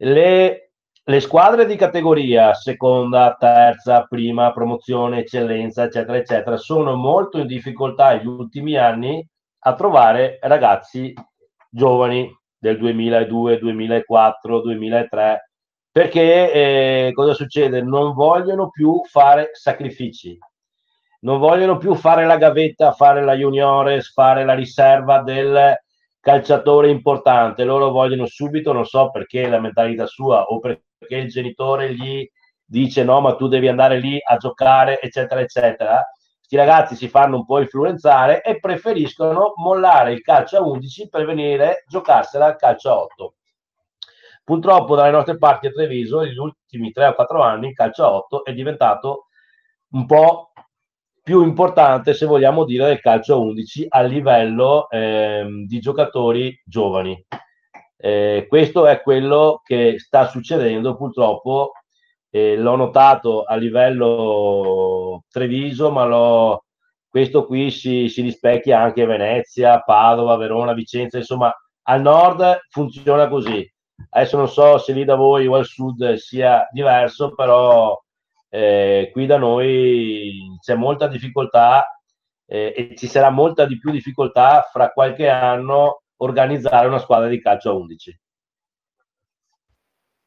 le, 0.04 0.72
le 1.04 1.20
squadre 1.20 1.66
di 1.66 1.76
categoria, 1.76 2.54
seconda, 2.54 3.36
terza, 3.40 4.04
prima, 4.04 4.52
promozione, 4.52 5.20
eccellenza, 5.20 5.84
eccetera, 5.84 6.18
eccetera, 6.18 6.58
sono 6.58 6.96
molto 6.96 7.40
in 7.40 7.48
difficoltà 7.48 8.14
negli 8.14 8.28
ultimi 8.28 8.76
anni 8.76 9.26
a 9.66 9.76
trovare 9.76 10.40
ragazzi 10.42 11.14
giovani 11.70 12.30
del 12.58 12.78
2002, 12.78 13.60
2004, 13.60 14.62
2003, 14.62 15.50
perché 15.92 16.52
eh, 16.52 17.12
cosa 17.14 17.34
succede? 17.34 17.82
Non 17.82 18.14
vogliono 18.14 18.70
più 18.70 19.02
fare 19.06 19.52
sacrifici, 19.54 20.38
non 21.22 21.40
vogliono 21.40 21.78
più 21.78 21.94
fare 21.94 22.26
la 22.26 22.38
gavetta, 22.38 22.92
fare 22.92 23.24
la 23.24 23.36
juniores, 23.36 24.12
fare 24.12 24.44
la 24.44 24.54
riserva 24.54 25.22
del 25.22 25.78
calciatore 26.24 26.90
importante, 26.90 27.66
loro 27.66 27.90
vogliono 27.90 28.26
subito, 28.26 28.72
non 28.72 28.86
so 28.86 29.12
perché 29.12 29.50
la 29.50 29.60
mentalità 29.60 30.06
sua 30.06 30.44
o 30.44 30.60
perché 30.60 30.86
il 31.10 31.28
genitore 31.28 31.94
gli 31.94 32.26
dice 32.64 33.04
no, 33.04 33.20
ma 33.20 33.36
tu 33.36 33.50
devi 33.50 33.68
andare 33.68 34.00
lì 34.00 34.18
a 34.24 34.38
giocare, 34.38 35.02
eccetera, 35.02 35.42
eccetera. 35.42 36.02
Questi 36.38 36.56
ragazzi 36.56 36.96
si 36.96 37.10
fanno 37.10 37.36
un 37.36 37.46
po' 37.46 37.60
influenzare 37.60 38.42
e 38.42 38.58
preferiscono 38.58 39.52
mollare 39.58 40.14
il 40.14 40.22
calcio 40.22 40.58
a 40.58 40.62
11 40.62 41.10
per 41.10 41.26
venire 41.26 41.84
giocarsela 41.90 42.46
al 42.46 42.56
calcio 42.56 42.90
a 42.90 43.00
8. 43.00 43.36
Purtroppo 44.46 44.96
dalle 44.96 45.12
nostre 45.12 45.38
parti 45.38 45.68
a 45.68 45.72
Treviso, 45.72 46.22
negli 46.22 46.38
ultimi 46.38 46.94
3 46.94 47.08
o 47.08 47.16
4 47.16 47.42
anni, 47.42 47.68
il 47.68 47.74
calcio 47.74 48.06
a 48.06 48.14
8 48.14 48.46
è 48.46 48.54
diventato 48.54 49.28
un 49.90 50.06
po' 50.06 50.53
più 51.24 51.42
importante, 51.42 52.14
se 52.14 52.26
vogliamo 52.26 52.66
dire, 52.66 52.86
del 52.88 53.00
calcio 53.00 53.36
a 53.36 53.38
11 53.38 53.86
a 53.88 54.02
livello 54.02 54.90
eh, 54.90 55.46
di 55.66 55.80
giocatori 55.80 56.62
giovani. 56.66 57.26
Eh, 57.96 58.46
questo 58.50 58.86
è 58.86 59.02
quello 59.02 59.62
che 59.64 59.98
sta 59.98 60.28
succedendo 60.28 60.98
purtroppo, 60.98 61.72
eh, 62.30 62.58
l'ho 62.58 62.76
notato 62.76 63.44
a 63.44 63.56
livello 63.56 65.24
Treviso, 65.30 65.92
ma 65.92 66.04
l'ho, 66.04 66.66
questo 67.08 67.46
qui 67.46 67.72
si, 67.72 68.10
si 68.10 68.22
rispecchia 68.22 68.82
anche 68.82 69.04
a 69.04 69.06
Venezia, 69.06 69.80
Padova, 69.80 70.36
Verona, 70.36 70.74
Vicenza, 70.74 71.18
insomma 71.18 71.54
al 71.84 72.02
nord 72.02 72.60
funziona 72.70 73.30
così. 73.30 73.66
Adesso 74.10 74.36
non 74.38 74.50
so 74.50 74.78
se 74.78 74.92
lì 74.92 75.06
da 75.06 75.16
voi 75.16 75.48
o 75.48 75.56
al 75.56 75.66
sud 75.66 76.16
sia 76.16 76.68
diverso, 76.72 77.34
però 77.34 77.98
eh, 78.56 79.10
qui 79.12 79.26
da 79.26 79.38
noi 79.38 80.60
c'è 80.62 80.76
molta 80.76 81.08
difficoltà 81.08 82.00
eh, 82.46 82.72
e 82.78 82.96
ci 82.96 83.08
sarà 83.08 83.32
molta 83.32 83.66
di 83.66 83.80
più 83.80 83.90
difficoltà 83.90 84.70
fra 84.72 84.92
qualche 84.92 85.28
anno 85.28 86.04
organizzare 86.18 86.86
una 86.86 87.00
squadra 87.00 87.28
di 87.30 87.42
calcio 87.42 87.72
a 87.72 87.74
11. 87.74 88.20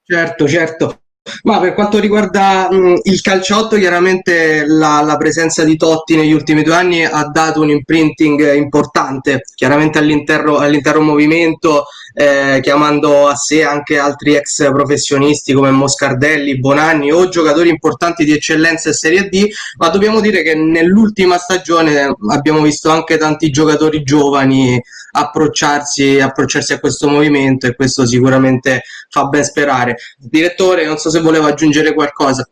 Certo, 0.02 0.48
certo. 0.48 1.00
Ma 1.42 1.58
per 1.60 1.74
quanto 1.74 1.98
riguarda 1.98 2.68
mh, 2.70 3.00
il 3.04 3.20
calciotto, 3.20 3.76
chiaramente 3.76 4.64
la, 4.66 5.02
la, 5.02 5.16
presenza 5.16 5.64
di 5.64 5.76
Totti 5.76 6.16
negli 6.16 6.32
ultimi 6.32 6.62
due 6.62 6.74
anni 6.74 7.04
ha 7.04 7.24
dato 7.24 7.60
un 7.60 7.70
imprinting 7.70 8.54
importante, 8.54 9.42
chiaramente 9.54 9.98
all'interno, 9.98 10.58
all'intero 10.58 11.00
movimento, 11.00 11.86
eh, 12.14 12.60
chiamando 12.62 13.28
a 13.28 13.34
sé 13.34 13.62
anche 13.62 13.98
altri 13.98 14.34
ex 14.34 14.70
professionisti 14.70 15.52
come 15.52 15.70
Moscardelli, 15.70 16.58
Bonanni 16.58 17.12
o 17.12 17.28
giocatori 17.28 17.68
importanti 17.68 18.24
di 18.24 18.32
eccellenza 18.32 18.88
e 18.88 18.94
Serie 18.94 19.28
D, 19.28 19.48
ma 19.78 19.88
dobbiamo 19.88 20.20
dire 20.20 20.42
che 20.42 20.54
nell'ultima 20.54 21.36
stagione 21.36 22.14
abbiamo 22.30 22.62
visto 22.62 22.88
anche 22.88 23.18
tanti 23.18 23.50
giocatori 23.50 24.02
giovani 24.02 24.80
approcciarsi, 25.10 26.20
approcciarsi 26.20 26.72
a 26.72 26.78
questo 26.78 27.08
movimento 27.08 27.66
e 27.66 27.74
questo 27.74 28.06
sicuramente 28.06 28.82
fa 29.10 29.24
ben 29.24 29.44
sperare. 29.44 29.96
Direttore, 30.16 30.84
non 30.86 30.98
so 30.98 31.10
se 31.10 31.15
voleva 31.20 31.48
aggiungere 31.48 31.94
qualcosa. 31.94 32.48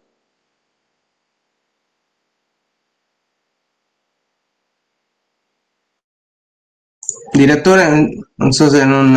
Direttore, 7.32 8.06
non 8.36 8.52
so 8.52 8.68
se 8.68 8.84
non... 8.84 9.12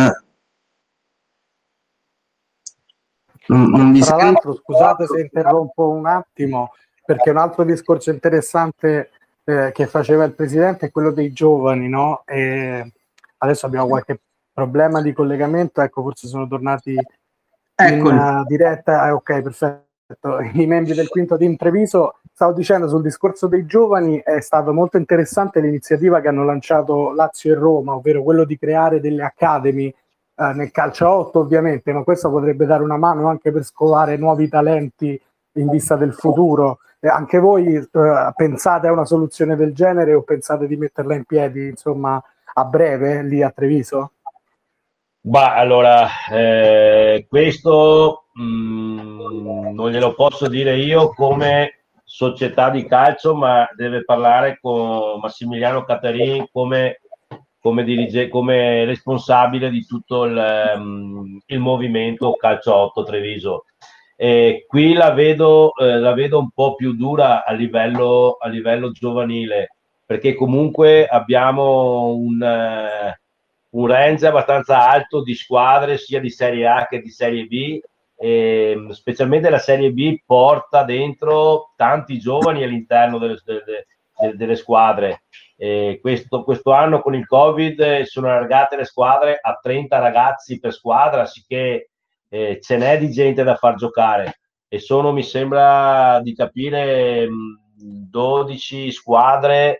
non, 3.46 3.70
non 3.70 4.00
Tra 4.00 4.16
l'altro, 4.16 4.54
scusate 4.54 5.06
se 5.06 5.20
interrompo 5.20 5.88
un 5.90 6.06
attimo, 6.06 6.72
perché 7.04 7.30
un 7.30 7.36
altro 7.36 7.64
discorso 7.64 8.10
interessante 8.10 9.10
eh, 9.44 9.70
che 9.72 9.86
faceva 9.86 10.24
il 10.24 10.34
Presidente 10.34 10.86
è 10.86 10.90
quello 10.90 11.12
dei 11.12 11.32
giovani, 11.32 11.88
no? 11.88 12.22
E 12.26 12.92
adesso 13.38 13.66
abbiamo 13.66 13.86
qualche 13.86 14.20
problema 14.52 15.00
di 15.00 15.12
collegamento, 15.12 15.80
ecco, 15.80 16.02
forse 16.02 16.26
sono 16.26 16.48
tornati 16.48 16.96
in 17.86 18.04
uh, 18.04 18.44
diretta. 18.46 19.06
Eh, 19.06 19.10
ok, 19.10 19.42
perfetto. 19.42 19.86
I 20.54 20.66
membri 20.66 20.94
del 20.94 21.08
quinto 21.08 21.36
di 21.36 21.44
impreviso, 21.44 22.16
stavo 22.32 22.52
dicendo 22.52 22.88
sul 22.88 23.02
discorso 23.02 23.46
dei 23.46 23.66
giovani, 23.66 24.20
è 24.24 24.40
stata 24.40 24.72
molto 24.72 24.96
interessante 24.96 25.60
l'iniziativa 25.60 26.20
che 26.20 26.28
hanno 26.28 26.44
lanciato 26.44 27.12
Lazio 27.12 27.52
e 27.52 27.56
Roma, 27.56 27.94
ovvero 27.94 28.22
quello 28.22 28.44
di 28.44 28.56
creare 28.56 29.00
delle 29.00 29.22
academy 29.22 29.86
eh, 29.88 30.52
nel 30.54 30.70
calcio 30.70 31.08
8 31.08 31.38
ovviamente, 31.40 31.92
ma 31.92 32.04
questo 32.04 32.30
potrebbe 32.30 32.64
dare 32.64 32.82
una 32.82 32.96
mano 32.96 33.28
anche 33.28 33.52
per 33.52 33.64
scovare 33.64 34.16
nuovi 34.16 34.48
talenti 34.48 35.20
in 35.52 35.68
vista 35.68 35.96
del 35.96 36.14
futuro. 36.14 36.78
Eh, 37.00 37.08
anche 37.08 37.38
voi 37.38 37.74
eh, 37.74 38.32
pensate 38.34 38.86
a 38.86 38.92
una 38.92 39.04
soluzione 39.04 39.56
del 39.56 39.74
genere 39.74 40.14
o 40.14 40.22
pensate 40.22 40.66
di 40.66 40.76
metterla 40.76 41.14
in 41.14 41.24
piedi, 41.24 41.66
insomma, 41.68 42.22
a 42.54 42.64
breve 42.64 43.22
lì 43.22 43.42
a 43.42 43.50
Treviso? 43.50 44.12
Bah, 45.28 45.56
allora, 45.56 46.08
eh, 46.32 47.26
questo 47.28 48.28
mh, 48.32 48.42
mm, 48.42 49.74
non 49.74 49.90
glielo 49.90 50.14
posso 50.14 50.48
dire 50.48 50.78
io 50.78 51.10
come 51.10 51.84
società 52.02 52.70
di 52.70 52.86
calcio, 52.86 53.34
ma 53.34 53.68
deve 53.76 54.04
parlare 54.04 54.58
con 54.58 55.20
Massimiliano 55.20 55.84
Catarini 55.84 56.48
come, 56.50 57.00
come, 57.60 57.84
dirige, 57.84 58.28
come 58.28 58.86
responsabile 58.86 59.68
di 59.68 59.84
tutto 59.84 60.24
il, 60.24 60.72
um, 60.76 61.38
il 61.44 61.58
movimento 61.58 62.32
Calcio 62.32 62.74
8 62.74 63.04
Treviso. 63.04 63.64
E 64.16 64.64
qui 64.66 64.94
la 64.94 65.10
vedo, 65.10 65.74
eh, 65.76 65.98
la 65.98 66.14
vedo 66.14 66.38
un 66.38 66.48
po' 66.54 66.74
più 66.74 66.94
dura 66.94 67.44
a 67.44 67.52
livello, 67.52 68.38
a 68.40 68.48
livello 68.48 68.92
giovanile 68.92 69.74
perché 70.06 70.34
comunque 70.34 71.06
abbiamo 71.06 72.14
un, 72.14 72.40
uh, 72.40 73.12
un 73.70 73.86
range 73.86 74.26
abbastanza 74.26 74.88
alto 74.88 75.22
di 75.22 75.34
squadre 75.34 75.98
sia 75.98 76.20
di 76.20 76.30
Serie 76.30 76.66
A 76.66 76.86
che 76.86 77.00
di 77.00 77.10
Serie 77.10 77.44
B 77.46 77.80
e 78.16 78.86
specialmente 78.90 79.50
la 79.50 79.58
Serie 79.58 79.92
B 79.92 80.20
porta 80.24 80.82
dentro 80.82 81.72
tanti 81.76 82.18
giovani 82.18 82.62
all'interno 82.62 83.18
delle, 83.18 83.38
delle, 83.44 83.86
delle 84.34 84.56
squadre. 84.56 85.22
Questo, 86.00 86.44
questo, 86.44 86.72
anno 86.72 87.00
con 87.00 87.14
il 87.14 87.26
Covid 87.26 88.02
sono 88.02 88.28
allargate 88.28 88.76
le 88.76 88.84
squadre 88.84 89.38
a 89.40 89.58
30 89.60 89.98
ragazzi 89.98 90.60
per 90.60 90.72
squadra, 90.72 91.26
sicché 91.26 91.90
eh, 92.28 92.58
ce 92.60 92.76
n'è 92.76 92.98
di 92.98 93.10
gente 93.10 93.42
da 93.42 93.56
far 93.56 93.74
giocare 93.74 94.38
e 94.68 94.78
sono, 94.78 95.12
mi 95.12 95.22
sembra 95.22 96.20
di 96.22 96.34
capire, 96.34 97.26
12 97.74 98.90
squadre 98.92 99.78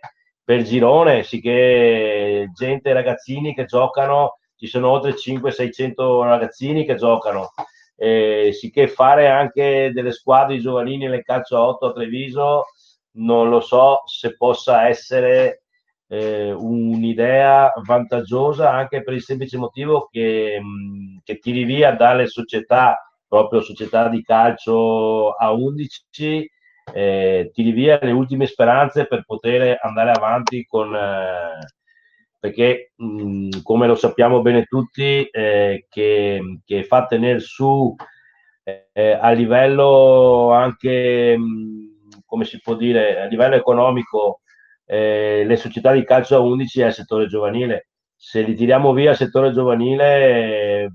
per 0.49 0.63
girone, 0.63 1.21
sì 1.21 1.39
che 1.41 2.49
gente, 2.55 2.91
ragazzini 2.91 3.53
che 3.53 3.65
giocano, 3.65 4.39
ci 4.55 4.65
sono 4.65 4.89
oltre 4.89 5.13
500-600 5.13 6.23
ragazzini 6.23 6.85
che 6.85 6.95
giocano, 6.95 7.51
eh, 7.95 8.49
sì 8.51 8.71
che 8.71 8.87
fare 8.87 9.27
anche 9.27 9.91
delle 9.93 10.11
squadre 10.11 10.57
giovanili 10.57 11.05
nel 11.05 11.21
calcio 11.21 11.55
a 11.55 11.67
8 11.67 11.85
a 11.85 11.91
Treviso, 11.91 12.65
non 13.17 13.49
lo 13.49 13.59
so 13.59 14.01
se 14.07 14.35
possa 14.37 14.87
essere 14.87 15.65
eh, 16.07 16.51
un'idea 16.51 17.71
vantaggiosa 17.85 18.71
anche 18.71 19.03
per 19.03 19.13
il 19.13 19.21
semplice 19.21 19.55
motivo 19.55 20.07
che, 20.11 20.59
che 21.23 21.37
tiri 21.37 21.63
via 21.63 21.91
dalle 21.91 22.25
società, 22.25 22.97
proprio 23.27 23.61
società 23.61 24.07
di 24.07 24.23
calcio 24.23 25.29
a 25.29 25.51
11, 25.51 26.49
eh, 26.93 27.51
tiri 27.53 27.71
via 27.71 27.99
le 28.01 28.11
ultime 28.11 28.45
speranze 28.45 29.05
per 29.05 29.23
poter 29.25 29.79
andare 29.81 30.11
avanti 30.11 30.65
con... 30.65 30.95
Eh, 30.95 31.77
perché 32.39 32.93
mh, 32.95 33.61
come 33.63 33.85
lo 33.85 33.95
sappiamo 33.95 34.41
bene 34.41 34.63
tutti, 34.63 35.25
eh, 35.25 35.85
che, 35.89 36.59
che, 36.63 36.83
fa 36.85 37.05
tenere 37.05 37.39
su 37.39 37.93
eh, 38.63 39.11
a 39.11 39.31
livello 39.31 40.51
anche, 40.51 41.37
mh, 41.37 42.23
come 42.25 42.45
si 42.45 42.59
può 42.61 42.75
dire, 42.75 43.21
a 43.21 43.25
livello 43.25 43.55
economico, 43.55 44.41
eh, 44.85 45.43
le 45.45 45.55
società 45.57 45.91
di 45.91 46.03
calcio 46.03 46.35
a 46.35 46.39
11 46.39 46.81
è 46.81 46.85
il 46.87 46.93
settore 46.93 47.27
giovanile. 47.27 47.89
Se 48.15 48.41
li 48.41 48.55
tiriamo 48.55 48.93
via 48.93 49.11
il 49.11 49.17
settore 49.17 49.51
giovanile, 49.51 50.93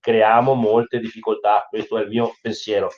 creiamo 0.00 0.54
molte 0.54 0.98
difficoltà. 0.98 1.66
Questo 1.68 1.98
è 1.98 2.02
il 2.02 2.08
mio 2.08 2.32
pensiero. 2.40 2.88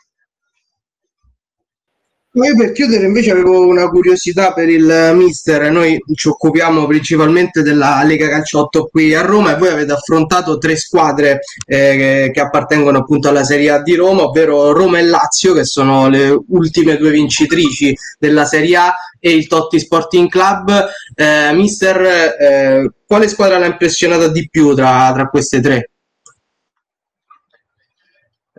Io 2.35 2.57
per 2.57 2.73
chiudere 2.73 3.05
invece 3.05 3.31
avevo 3.31 3.66
una 3.66 3.88
curiosità 3.90 4.55
per 4.55 4.66
il 4.66 5.12
mister, 5.14 5.71
noi 5.71 6.03
ci 6.14 6.29
occupiamo 6.29 6.87
principalmente 6.87 7.61
della 7.61 8.03
Lega 8.05 8.27
Calciotto 8.27 8.88
qui 8.90 9.14
a 9.14 9.21
Roma 9.21 9.55
e 9.55 9.59
voi 9.59 9.68
avete 9.68 9.92
affrontato 9.92 10.57
tre 10.57 10.75
squadre 10.77 11.40
eh, 11.66 12.31
che 12.33 12.40
appartengono 12.40 13.01
appunto 13.01 13.29
alla 13.29 13.45
Serie 13.45 13.68
A 13.68 13.83
di 13.83 13.95
Roma, 13.97 14.23
ovvero 14.23 14.73
Roma 14.73 14.99
e 14.99 15.03
Lazio 15.03 15.53
che 15.53 15.64
sono 15.64 16.09
le 16.09 16.35
ultime 16.49 16.97
due 16.97 17.11
vincitrici 17.11 17.95
della 18.18 18.47
Serie 18.47 18.77
A 18.77 18.95
e 19.21 19.31
il 19.35 19.47
Totti 19.47 19.79
Sporting 19.79 20.31
Club. 20.31 20.88
Eh, 21.14 21.53
mister, 21.53 22.01
eh, 22.40 22.90
quale 23.07 23.29
squadra 23.29 23.59
l'ha 23.59 23.66
impressionata 23.66 24.29
di 24.29 24.49
più 24.51 24.75
tra, 24.75 25.12
tra 25.12 25.29
queste 25.29 25.61
tre? 25.61 25.92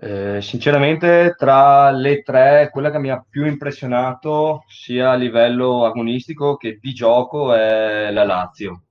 Eh, 0.05 0.41
sinceramente, 0.41 1.33
tra 1.37 1.89
le 1.91 2.23
tre, 2.23 2.67
quella 2.73 2.91
che 2.91 2.99
mi 2.99 3.09
ha 3.09 3.25
più 3.27 3.45
impressionato 3.45 4.65
sia 4.67 5.11
a 5.11 5.15
livello 5.15 5.85
agonistico 5.85 6.57
che 6.57 6.77
di 6.81 6.91
gioco 6.91 7.53
è 7.53 8.11
la 8.11 8.25
Lazio, 8.25 8.83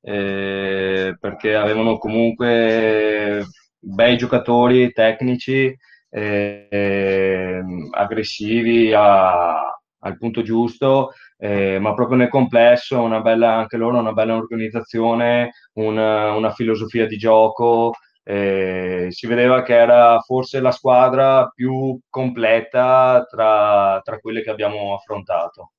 eh, 0.00 1.16
perché 1.18 1.56
avevano 1.56 1.98
comunque 1.98 3.44
bei 3.80 4.16
giocatori 4.16 4.92
tecnici, 4.92 5.76
eh, 6.08 7.60
aggressivi 7.90 8.92
a, 8.94 9.56
al 9.98 10.18
punto 10.18 10.42
giusto, 10.42 11.14
eh, 11.36 11.80
ma 11.80 11.94
proprio 11.94 12.16
nel 12.16 12.28
complesso 12.28 13.02
una 13.02 13.20
bella, 13.20 13.54
anche 13.56 13.76
loro 13.76 13.98
una 13.98 14.12
bella 14.12 14.36
organizzazione, 14.36 15.50
una, 15.74 16.32
una 16.32 16.52
filosofia 16.52 17.08
di 17.08 17.16
gioco 17.16 17.94
eh, 18.24 19.08
si 19.10 19.26
vedeva 19.26 19.62
che 19.62 19.74
era 19.74 20.18
forse 20.20 20.60
la 20.60 20.72
squadra 20.72 21.50
più 21.54 21.98
completa 22.08 23.24
tra, 23.30 24.00
tra 24.02 24.18
quelle 24.18 24.42
che 24.42 24.50
abbiamo 24.50 24.94
affrontato. 24.94 25.72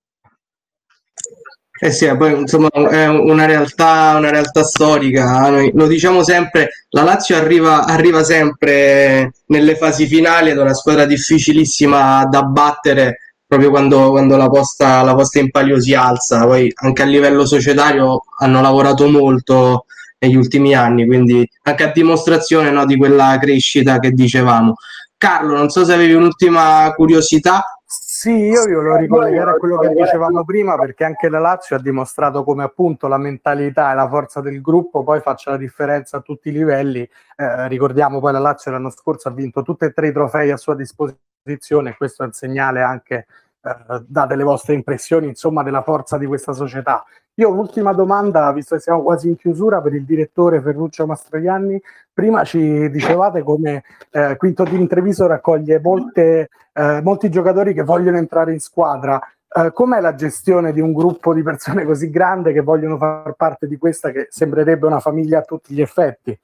Eh 1.77 1.91
sì, 1.91 2.15
poi 2.15 2.39
insomma 2.39 2.69
è 2.69 3.08
una 3.08 3.45
realtà, 3.45 4.15
una 4.15 4.29
realtà 4.29 4.63
storica, 4.63 5.49
Noi, 5.49 5.71
lo 5.73 5.88
diciamo 5.88 6.23
sempre, 6.23 6.69
la 6.89 7.03
Lazio 7.03 7.36
arriva, 7.36 7.84
arriva 7.84 8.23
sempre 8.23 9.34
nelle 9.47 9.75
fasi 9.75 10.05
finali 10.05 10.51
ed 10.51 10.58
è 10.58 10.62
una 10.62 10.73
squadra 10.73 11.05
difficilissima 11.05 12.25
da 12.27 12.43
battere 12.43 13.17
proprio 13.45 13.71
quando, 13.71 14.12
quando 14.12 14.38
la, 14.38 14.47
posta, 14.47 15.01
la 15.01 15.15
posta 15.15 15.39
in 15.39 15.51
palio 15.51 15.79
si 15.81 15.93
alza, 15.93 16.45
poi 16.45 16.71
anche 16.75 17.01
a 17.01 17.05
livello 17.05 17.45
societario 17.45 18.21
hanno 18.39 18.62
lavorato 18.62 19.10
molto 19.10 19.86
negli 20.25 20.35
ultimi 20.35 20.73
anni, 20.73 21.05
quindi 21.05 21.47
anche 21.63 21.83
a 21.83 21.91
dimostrazione 21.91 22.71
no, 22.71 22.85
di 22.85 22.97
quella 22.97 23.38
crescita 23.39 23.99
che 23.99 24.11
dicevamo. 24.11 24.75
Carlo, 25.17 25.55
non 25.55 25.69
so 25.69 25.85
se 25.85 25.93
avevi 25.93 26.13
un'ultima 26.13 26.91
curiosità. 26.95 27.63
Sì, 27.88 28.31
io 28.31 28.65
vi 28.65 28.73
volevo 28.73 28.97
ricollegare 28.97 29.51
a 29.51 29.53
quello 29.55 29.77
che 29.77 29.89
dicevamo 29.89 30.43
prima 30.43 30.77
perché 30.77 31.03
anche 31.03 31.29
la 31.29 31.39
Lazio 31.39 31.75
ha 31.75 31.79
dimostrato 31.79 32.43
come 32.43 32.63
appunto 32.63 33.07
la 33.07 33.17
mentalità 33.17 33.91
e 33.91 33.95
la 33.95 34.09
forza 34.09 34.41
del 34.41 34.61
gruppo 34.61 35.03
poi 35.03 35.21
faccia 35.21 35.51
la 35.51 35.57
differenza 35.57 36.17
a 36.17 36.21
tutti 36.21 36.49
i 36.49 36.51
livelli. 36.51 37.01
Eh, 37.01 37.67
ricordiamo 37.67 38.19
poi 38.19 38.31
la 38.31 38.39
Lazio 38.39 38.71
l'anno 38.71 38.89
scorso 38.89 39.27
ha 39.27 39.31
vinto 39.31 39.61
tutti 39.61 39.85
e 39.85 39.91
tre 39.91 40.07
i 40.07 40.11
trofei 40.11 40.49
a 40.49 40.57
sua 40.57 40.75
disposizione 40.75 41.95
questo 41.95 42.23
è 42.23 42.25
un 42.25 42.31
segnale 42.31 42.81
anche 42.81 43.27
eh, 43.61 44.03
date 44.07 44.35
le 44.35 44.43
vostre 44.43 44.73
impressioni 44.73 45.27
insomma 45.27 45.61
della 45.61 45.83
forza 45.83 46.17
di 46.17 46.25
questa 46.25 46.53
società. 46.53 47.03
Io 47.38 47.50
un'ultima 47.50 47.91
domanda, 47.91 48.50
visto 48.54 48.76
che 48.76 48.82
siamo 48.82 49.04
quasi 49.04 49.28
in 49.28 49.36
chiusura, 49.36 49.82
per 49.82 49.93
il 49.93 50.06
direttore 50.06 50.62
Ferruccio 50.62 51.06
Mastroianni. 51.06 51.82
Prima 52.13 52.45
ci 52.45 52.89
dicevate 52.89 53.43
come 53.43 53.84
eh, 54.12 54.38
Quinto 54.38 54.63
Team 54.63 54.88
Treviso 54.88 55.28
raccoglie 55.28 55.82
molte, 55.82 56.50
eh, 56.71 57.02
molti 57.02 57.30
giocatori 57.30 57.74
che 57.74 57.84
vogliono 57.84 58.15
entrare 58.15 58.54
in 58.54 58.62
squadra. 58.62 59.19
Eh, 59.54 59.71
com'è 59.74 60.00
la 60.00 60.15
gestione 60.15 60.71
di 60.71 60.80
un 60.80 60.93
gruppo 60.93 61.34
di 61.34 61.43
persone 61.43 61.84
così 61.84 62.10
grande 62.10 62.54
che 62.54 62.62
vogliono 62.62 62.95
far 62.95 63.34
parte 63.34 63.67
di 63.67 63.76
questa 63.76 64.12
che 64.12 64.28
sembrerebbe 64.30 64.86
una 64.86 65.02
famiglia 65.02 65.39
a 65.39 65.43
tutti 65.43 65.74
gli 65.74 65.82
effetti? 65.82 66.39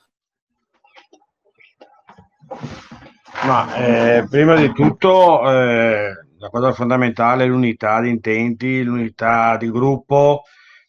Ma 3.46 3.76
eh, 3.76 4.28
prima 4.30 4.56
di 4.56 4.74
tutto 4.74 5.50
eh, 5.50 6.12
la 6.38 6.50
cosa 6.50 6.74
fondamentale 6.74 7.46
è 7.46 7.48
l'unità 7.48 8.02
di 8.02 8.10
intenti, 8.10 8.84
l'unità 8.84 9.56
di 9.56 9.72
gruppo, 9.72 10.44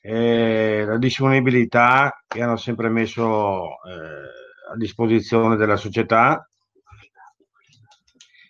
eh, 0.05 0.85
la 0.85 0.99
disponibilità 0.99 2.25
che 2.27 2.43
hanno 2.43 2.57
sempre 2.57 2.89
messo 2.89 3.63
eh, 3.85 4.73
a 4.73 4.77
disposizione 4.77 5.57
della 5.57 5.77
società. 5.77 6.47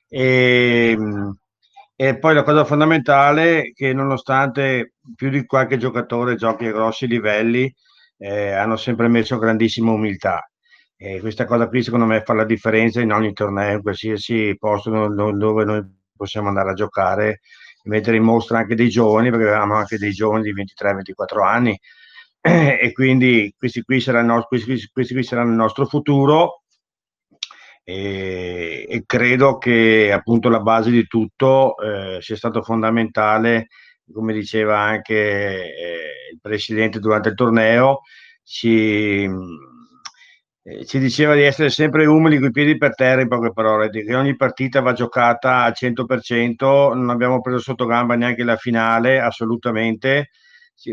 E, 0.08 0.96
e, 1.94 2.18
poi 2.18 2.34
la 2.34 2.42
cosa 2.42 2.64
fondamentale 2.64 3.62
è 3.62 3.72
che 3.72 3.92
nonostante 3.92 4.94
più 5.14 5.28
di 5.30 5.44
qualche 5.44 5.76
giocatore 5.76 6.36
giochi 6.36 6.66
a 6.66 6.72
grossi 6.72 7.06
livelli, 7.06 7.72
eh, 8.18 8.52
hanno 8.52 8.76
sempre 8.76 9.08
messo 9.08 9.38
grandissima 9.38 9.92
umiltà. 9.92 10.46
E 10.96 11.20
questa 11.20 11.44
cosa 11.44 11.68
qui 11.68 11.82
secondo 11.82 12.06
me 12.06 12.22
fa 12.22 12.32
la 12.32 12.44
differenza 12.44 13.00
in 13.00 13.12
ogni 13.12 13.32
torneo, 13.32 13.76
in 13.76 13.82
qualsiasi 13.82 14.56
posto 14.58 14.90
dove 15.08 15.64
noi 15.64 15.84
possiamo 16.16 16.48
andare 16.48 16.70
a 16.70 16.74
giocare 16.74 17.40
mettere 17.84 18.16
in 18.16 18.22
mostra 18.22 18.58
anche 18.58 18.74
dei 18.74 18.88
giovani, 18.88 19.30
perché 19.30 19.46
avevamo 19.46 19.74
anche 19.74 19.98
dei 19.98 20.12
giovani 20.12 20.44
di 20.44 20.54
23-24 20.54 21.44
anni. 21.44 21.78
E 22.44 22.90
quindi 22.92 23.54
questi 23.56 23.82
qui, 23.82 24.00
saranno, 24.00 24.42
questi, 24.48 24.90
questi 24.92 25.14
qui 25.14 25.22
saranno 25.22 25.50
il 25.50 25.56
nostro 25.56 25.86
futuro. 25.86 26.62
E, 27.84 28.86
e, 28.88 29.02
credo 29.06 29.58
che 29.58 30.12
appunto 30.12 30.48
la 30.48 30.60
base 30.60 30.90
di 30.90 31.06
tutto 31.06 31.76
eh, 31.78 32.18
sia 32.20 32.36
stato 32.36 32.62
fondamentale, 32.62 33.68
come 34.12 34.32
diceva 34.32 34.78
anche 34.78 35.14
eh, 35.14 36.30
il 36.32 36.38
presidente 36.40 36.98
durante 36.98 37.30
il 37.30 37.34
torneo, 37.34 38.00
ci 38.42 39.28
eh, 40.64 40.84
ci 40.86 40.98
diceva 40.98 41.34
di 41.34 41.42
essere 41.42 41.70
sempre 41.70 42.06
umili 42.06 42.38
con 42.38 42.48
i 42.48 42.50
piedi 42.52 42.76
per 42.76 42.94
terra, 42.94 43.20
in 43.20 43.28
poche 43.28 43.52
parole, 43.52 43.90
che 43.90 44.14
ogni 44.14 44.36
partita 44.36 44.80
va 44.80 44.92
giocata 44.92 45.64
al 45.64 45.72
100%, 45.74 46.94
non 46.94 47.10
abbiamo 47.10 47.40
preso 47.40 47.58
sotto 47.58 47.86
gamba 47.86 48.14
neanche 48.14 48.44
la 48.44 48.56
finale, 48.56 49.20
assolutamente. 49.20 50.30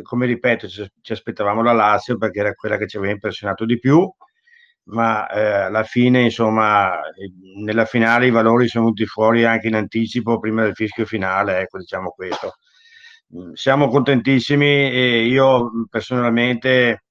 Come 0.03 0.25
ripeto, 0.25 0.67
ci, 0.67 0.87
ci 1.01 1.11
aspettavamo 1.13 1.63
la 1.63 1.71
Lazio 1.71 2.17
perché 2.17 2.39
era 2.39 2.53
quella 2.53 2.77
che 2.77 2.87
ci 2.87 2.97
aveva 2.97 3.13
impressionato 3.13 3.65
di 3.65 3.79
più, 3.79 4.07
ma 4.85 5.27
eh, 5.27 5.41
alla 5.41 5.83
fine, 5.83 6.21
insomma, 6.21 6.99
nella 7.63 7.85
finale 7.85 8.27
i 8.27 8.31
valori 8.31 8.67
sono 8.67 8.85
venuti 8.85 9.05
fuori 9.05 9.45
anche 9.45 9.67
in 9.67 9.75
anticipo 9.75 10.39
prima 10.39 10.63
del 10.63 10.73
fischio 10.75 11.05
finale, 11.05 11.59
ecco, 11.59 11.77
diciamo 11.79 12.09
questo. 12.09 12.55
Siamo 13.53 13.87
contentissimi 13.89 14.65
e 14.91 15.25
io 15.25 15.69
personalmente 15.89 17.03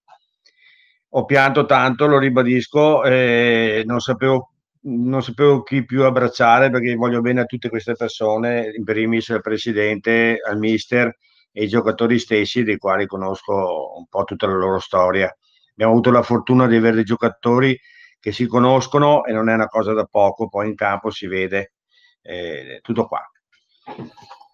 ho 1.10 1.24
pianto 1.24 1.64
tanto, 1.64 2.06
lo 2.06 2.18
ribadisco, 2.18 3.02
eh, 3.04 3.82
non, 3.86 4.00
sapevo, 4.00 4.52
non 4.82 5.22
sapevo 5.22 5.62
chi 5.62 5.84
più 5.84 6.04
abbracciare 6.04 6.70
perché 6.70 6.94
voglio 6.94 7.20
bene 7.20 7.40
a 7.40 7.46
tutte 7.46 7.68
queste 7.68 7.94
persone, 7.94 8.72
in 8.76 8.84
primis 8.84 9.30
al 9.30 9.40
presidente, 9.40 10.38
al 10.46 10.58
mister 10.58 11.16
e 11.50 11.62
ai 11.62 11.68
giocatori 11.68 12.18
stessi, 12.18 12.62
dei 12.62 12.76
quali 12.76 13.06
conosco 13.06 13.96
un 13.96 14.06
po' 14.06 14.24
tutta 14.24 14.46
la 14.46 14.54
loro 14.54 14.78
storia. 14.78 15.34
Abbiamo 15.72 15.92
avuto 15.92 16.10
la 16.10 16.22
fortuna 16.22 16.66
di 16.66 16.76
avere 16.76 16.96
dei 16.96 17.04
giocatori 17.04 17.78
che 18.20 18.32
si 18.32 18.46
conoscono 18.46 19.24
e 19.24 19.32
non 19.32 19.48
è 19.48 19.54
una 19.54 19.68
cosa 19.68 19.92
da 19.92 20.04
poco, 20.04 20.48
poi 20.48 20.68
in 20.68 20.74
campo 20.74 21.10
si 21.10 21.26
vede 21.26 21.72
eh, 22.20 22.80
tutto 22.82 23.06
qua. 23.06 23.22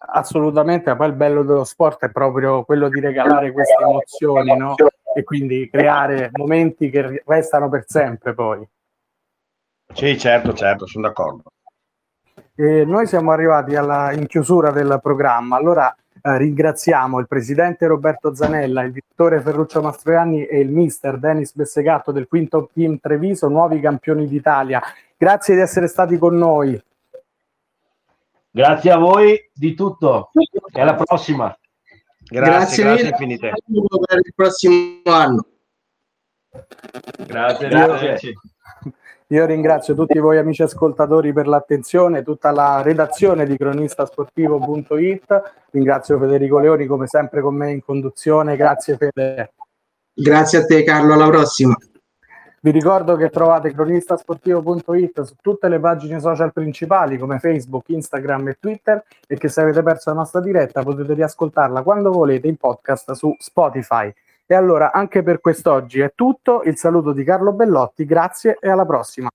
Assolutamente, 0.07 0.95
poi 0.95 1.07
il 1.07 1.15
bello 1.15 1.43
dello 1.43 1.63
sport 1.63 2.05
è 2.05 2.11
proprio 2.11 2.63
quello 2.63 2.89
di 2.89 2.99
regalare 2.99 3.51
queste 3.51 3.75
emozioni, 3.81 4.55
no? 4.55 4.75
E 5.15 5.23
quindi 5.23 5.69
creare 5.69 6.29
momenti 6.33 6.89
che 6.89 7.23
restano 7.25 7.69
per 7.69 7.85
sempre 7.87 8.33
poi. 8.33 8.67
Sì, 9.93 10.17
certo, 10.17 10.53
certo, 10.53 10.85
sono 10.85 11.07
d'accordo. 11.07 11.43
E 12.53 12.83
noi 12.83 13.07
siamo 13.07 13.31
arrivati 13.31 13.77
alla, 13.77 14.11
in 14.11 14.27
chiusura 14.27 14.71
del 14.71 14.99
programma, 15.01 15.55
allora 15.55 15.95
eh, 16.21 16.37
ringraziamo 16.37 17.17
il 17.19 17.27
presidente 17.27 17.87
Roberto 17.87 18.35
Zanella, 18.35 18.83
il 18.83 18.91
direttore 18.91 19.39
Ferruccio 19.39 19.81
Mastroianni 19.81 20.45
e 20.45 20.59
il 20.59 20.69
mister 20.69 21.17
Denis 21.17 21.53
Bessegatto 21.55 22.11
del 22.11 22.27
quinto 22.27 22.69
team 22.73 22.99
Treviso, 22.99 23.47
nuovi 23.47 23.79
campioni 23.79 24.27
d'Italia. 24.27 24.81
Grazie 25.15 25.55
di 25.55 25.61
essere 25.61 25.87
stati 25.87 26.17
con 26.17 26.37
noi. 26.37 26.81
Grazie 28.51 28.91
a 28.91 28.97
voi 28.97 29.49
di 29.53 29.73
tutto 29.75 30.31
e 30.73 30.81
alla 30.81 30.95
prossima. 30.95 31.57
Grazie, 32.27 32.83
grazie, 32.83 32.83
grazie 32.83 33.07
infinite. 33.09 33.51
Per 33.51 34.17
il 34.17 34.33
prossimo 34.35 35.01
anno. 35.05 35.45
Grazie, 37.27 37.67
grazie. 37.67 38.33
Io 39.29 39.45
ringrazio 39.45 39.95
tutti 39.95 40.19
voi 40.19 40.37
amici 40.37 40.61
ascoltatori 40.61 41.33
per 41.33 41.47
l'attenzione, 41.47 42.21
tutta 42.21 42.51
la 42.51 42.83
redazione 42.83 43.45
di 43.45 43.57
cronistasportivo.it. 43.57 45.41
Ringrazio 45.71 46.19
Federico 46.19 46.59
Leoni 46.59 46.85
come 46.85 47.07
sempre 47.07 47.41
con 47.41 47.55
me 47.55 47.71
in 47.71 47.83
conduzione. 47.83 48.55
Grazie 48.55 48.97
Fede. 48.97 49.53
Grazie 50.13 50.59
a 50.59 50.65
te 50.65 50.83
Carlo, 50.83 51.13
alla 51.13 51.27
prossima. 51.27 51.75
Vi 52.65 52.71
ricordo 52.71 53.15
che 53.15 53.29
trovate 53.29 53.71
cronistasportivo.it 53.71 55.21
su 55.21 55.35
tutte 55.39 55.69
le 55.69 55.79
pagine 55.79 56.19
social 56.19 56.51
principali 56.51 57.19
come 57.19 57.37
Facebook, 57.37 57.89
Instagram 57.89 58.47
e 58.47 58.57
Twitter 58.59 59.03
e 59.27 59.37
che 59.37 59.49
se 59.49 59.61
avete 59.61 59.83
perso 59.83 60.09
la 60.09 60.15
nostra 60.15 60.39
diretta 60.39 60.81
potete 60.81 61.13
riascoltarla 61.13 61.83
quando 61.83 62.11
volete 62.11 62.47
in 62.47 62.55
podcast 62.55 63.11
su 63.11 63.35
Spotify. 63.37 64.11
E 64.47 64.55
allora 64.55 64.91
anche 64.91 65.21
per 65.21 65.41
quest'oggi 65.41 65.99
è 65.99 66.13
tutto, 66.15 66.63
il 66.63 66.75
saluto 66.75 67.11
di 67.11 67.23
Carlo 67.23 67.51
Bellotti, 67.53 68.03
grazie 68.03 68.57
e 68.59 68.67
alla 68.67 68.83
prossima. 68.83 69.29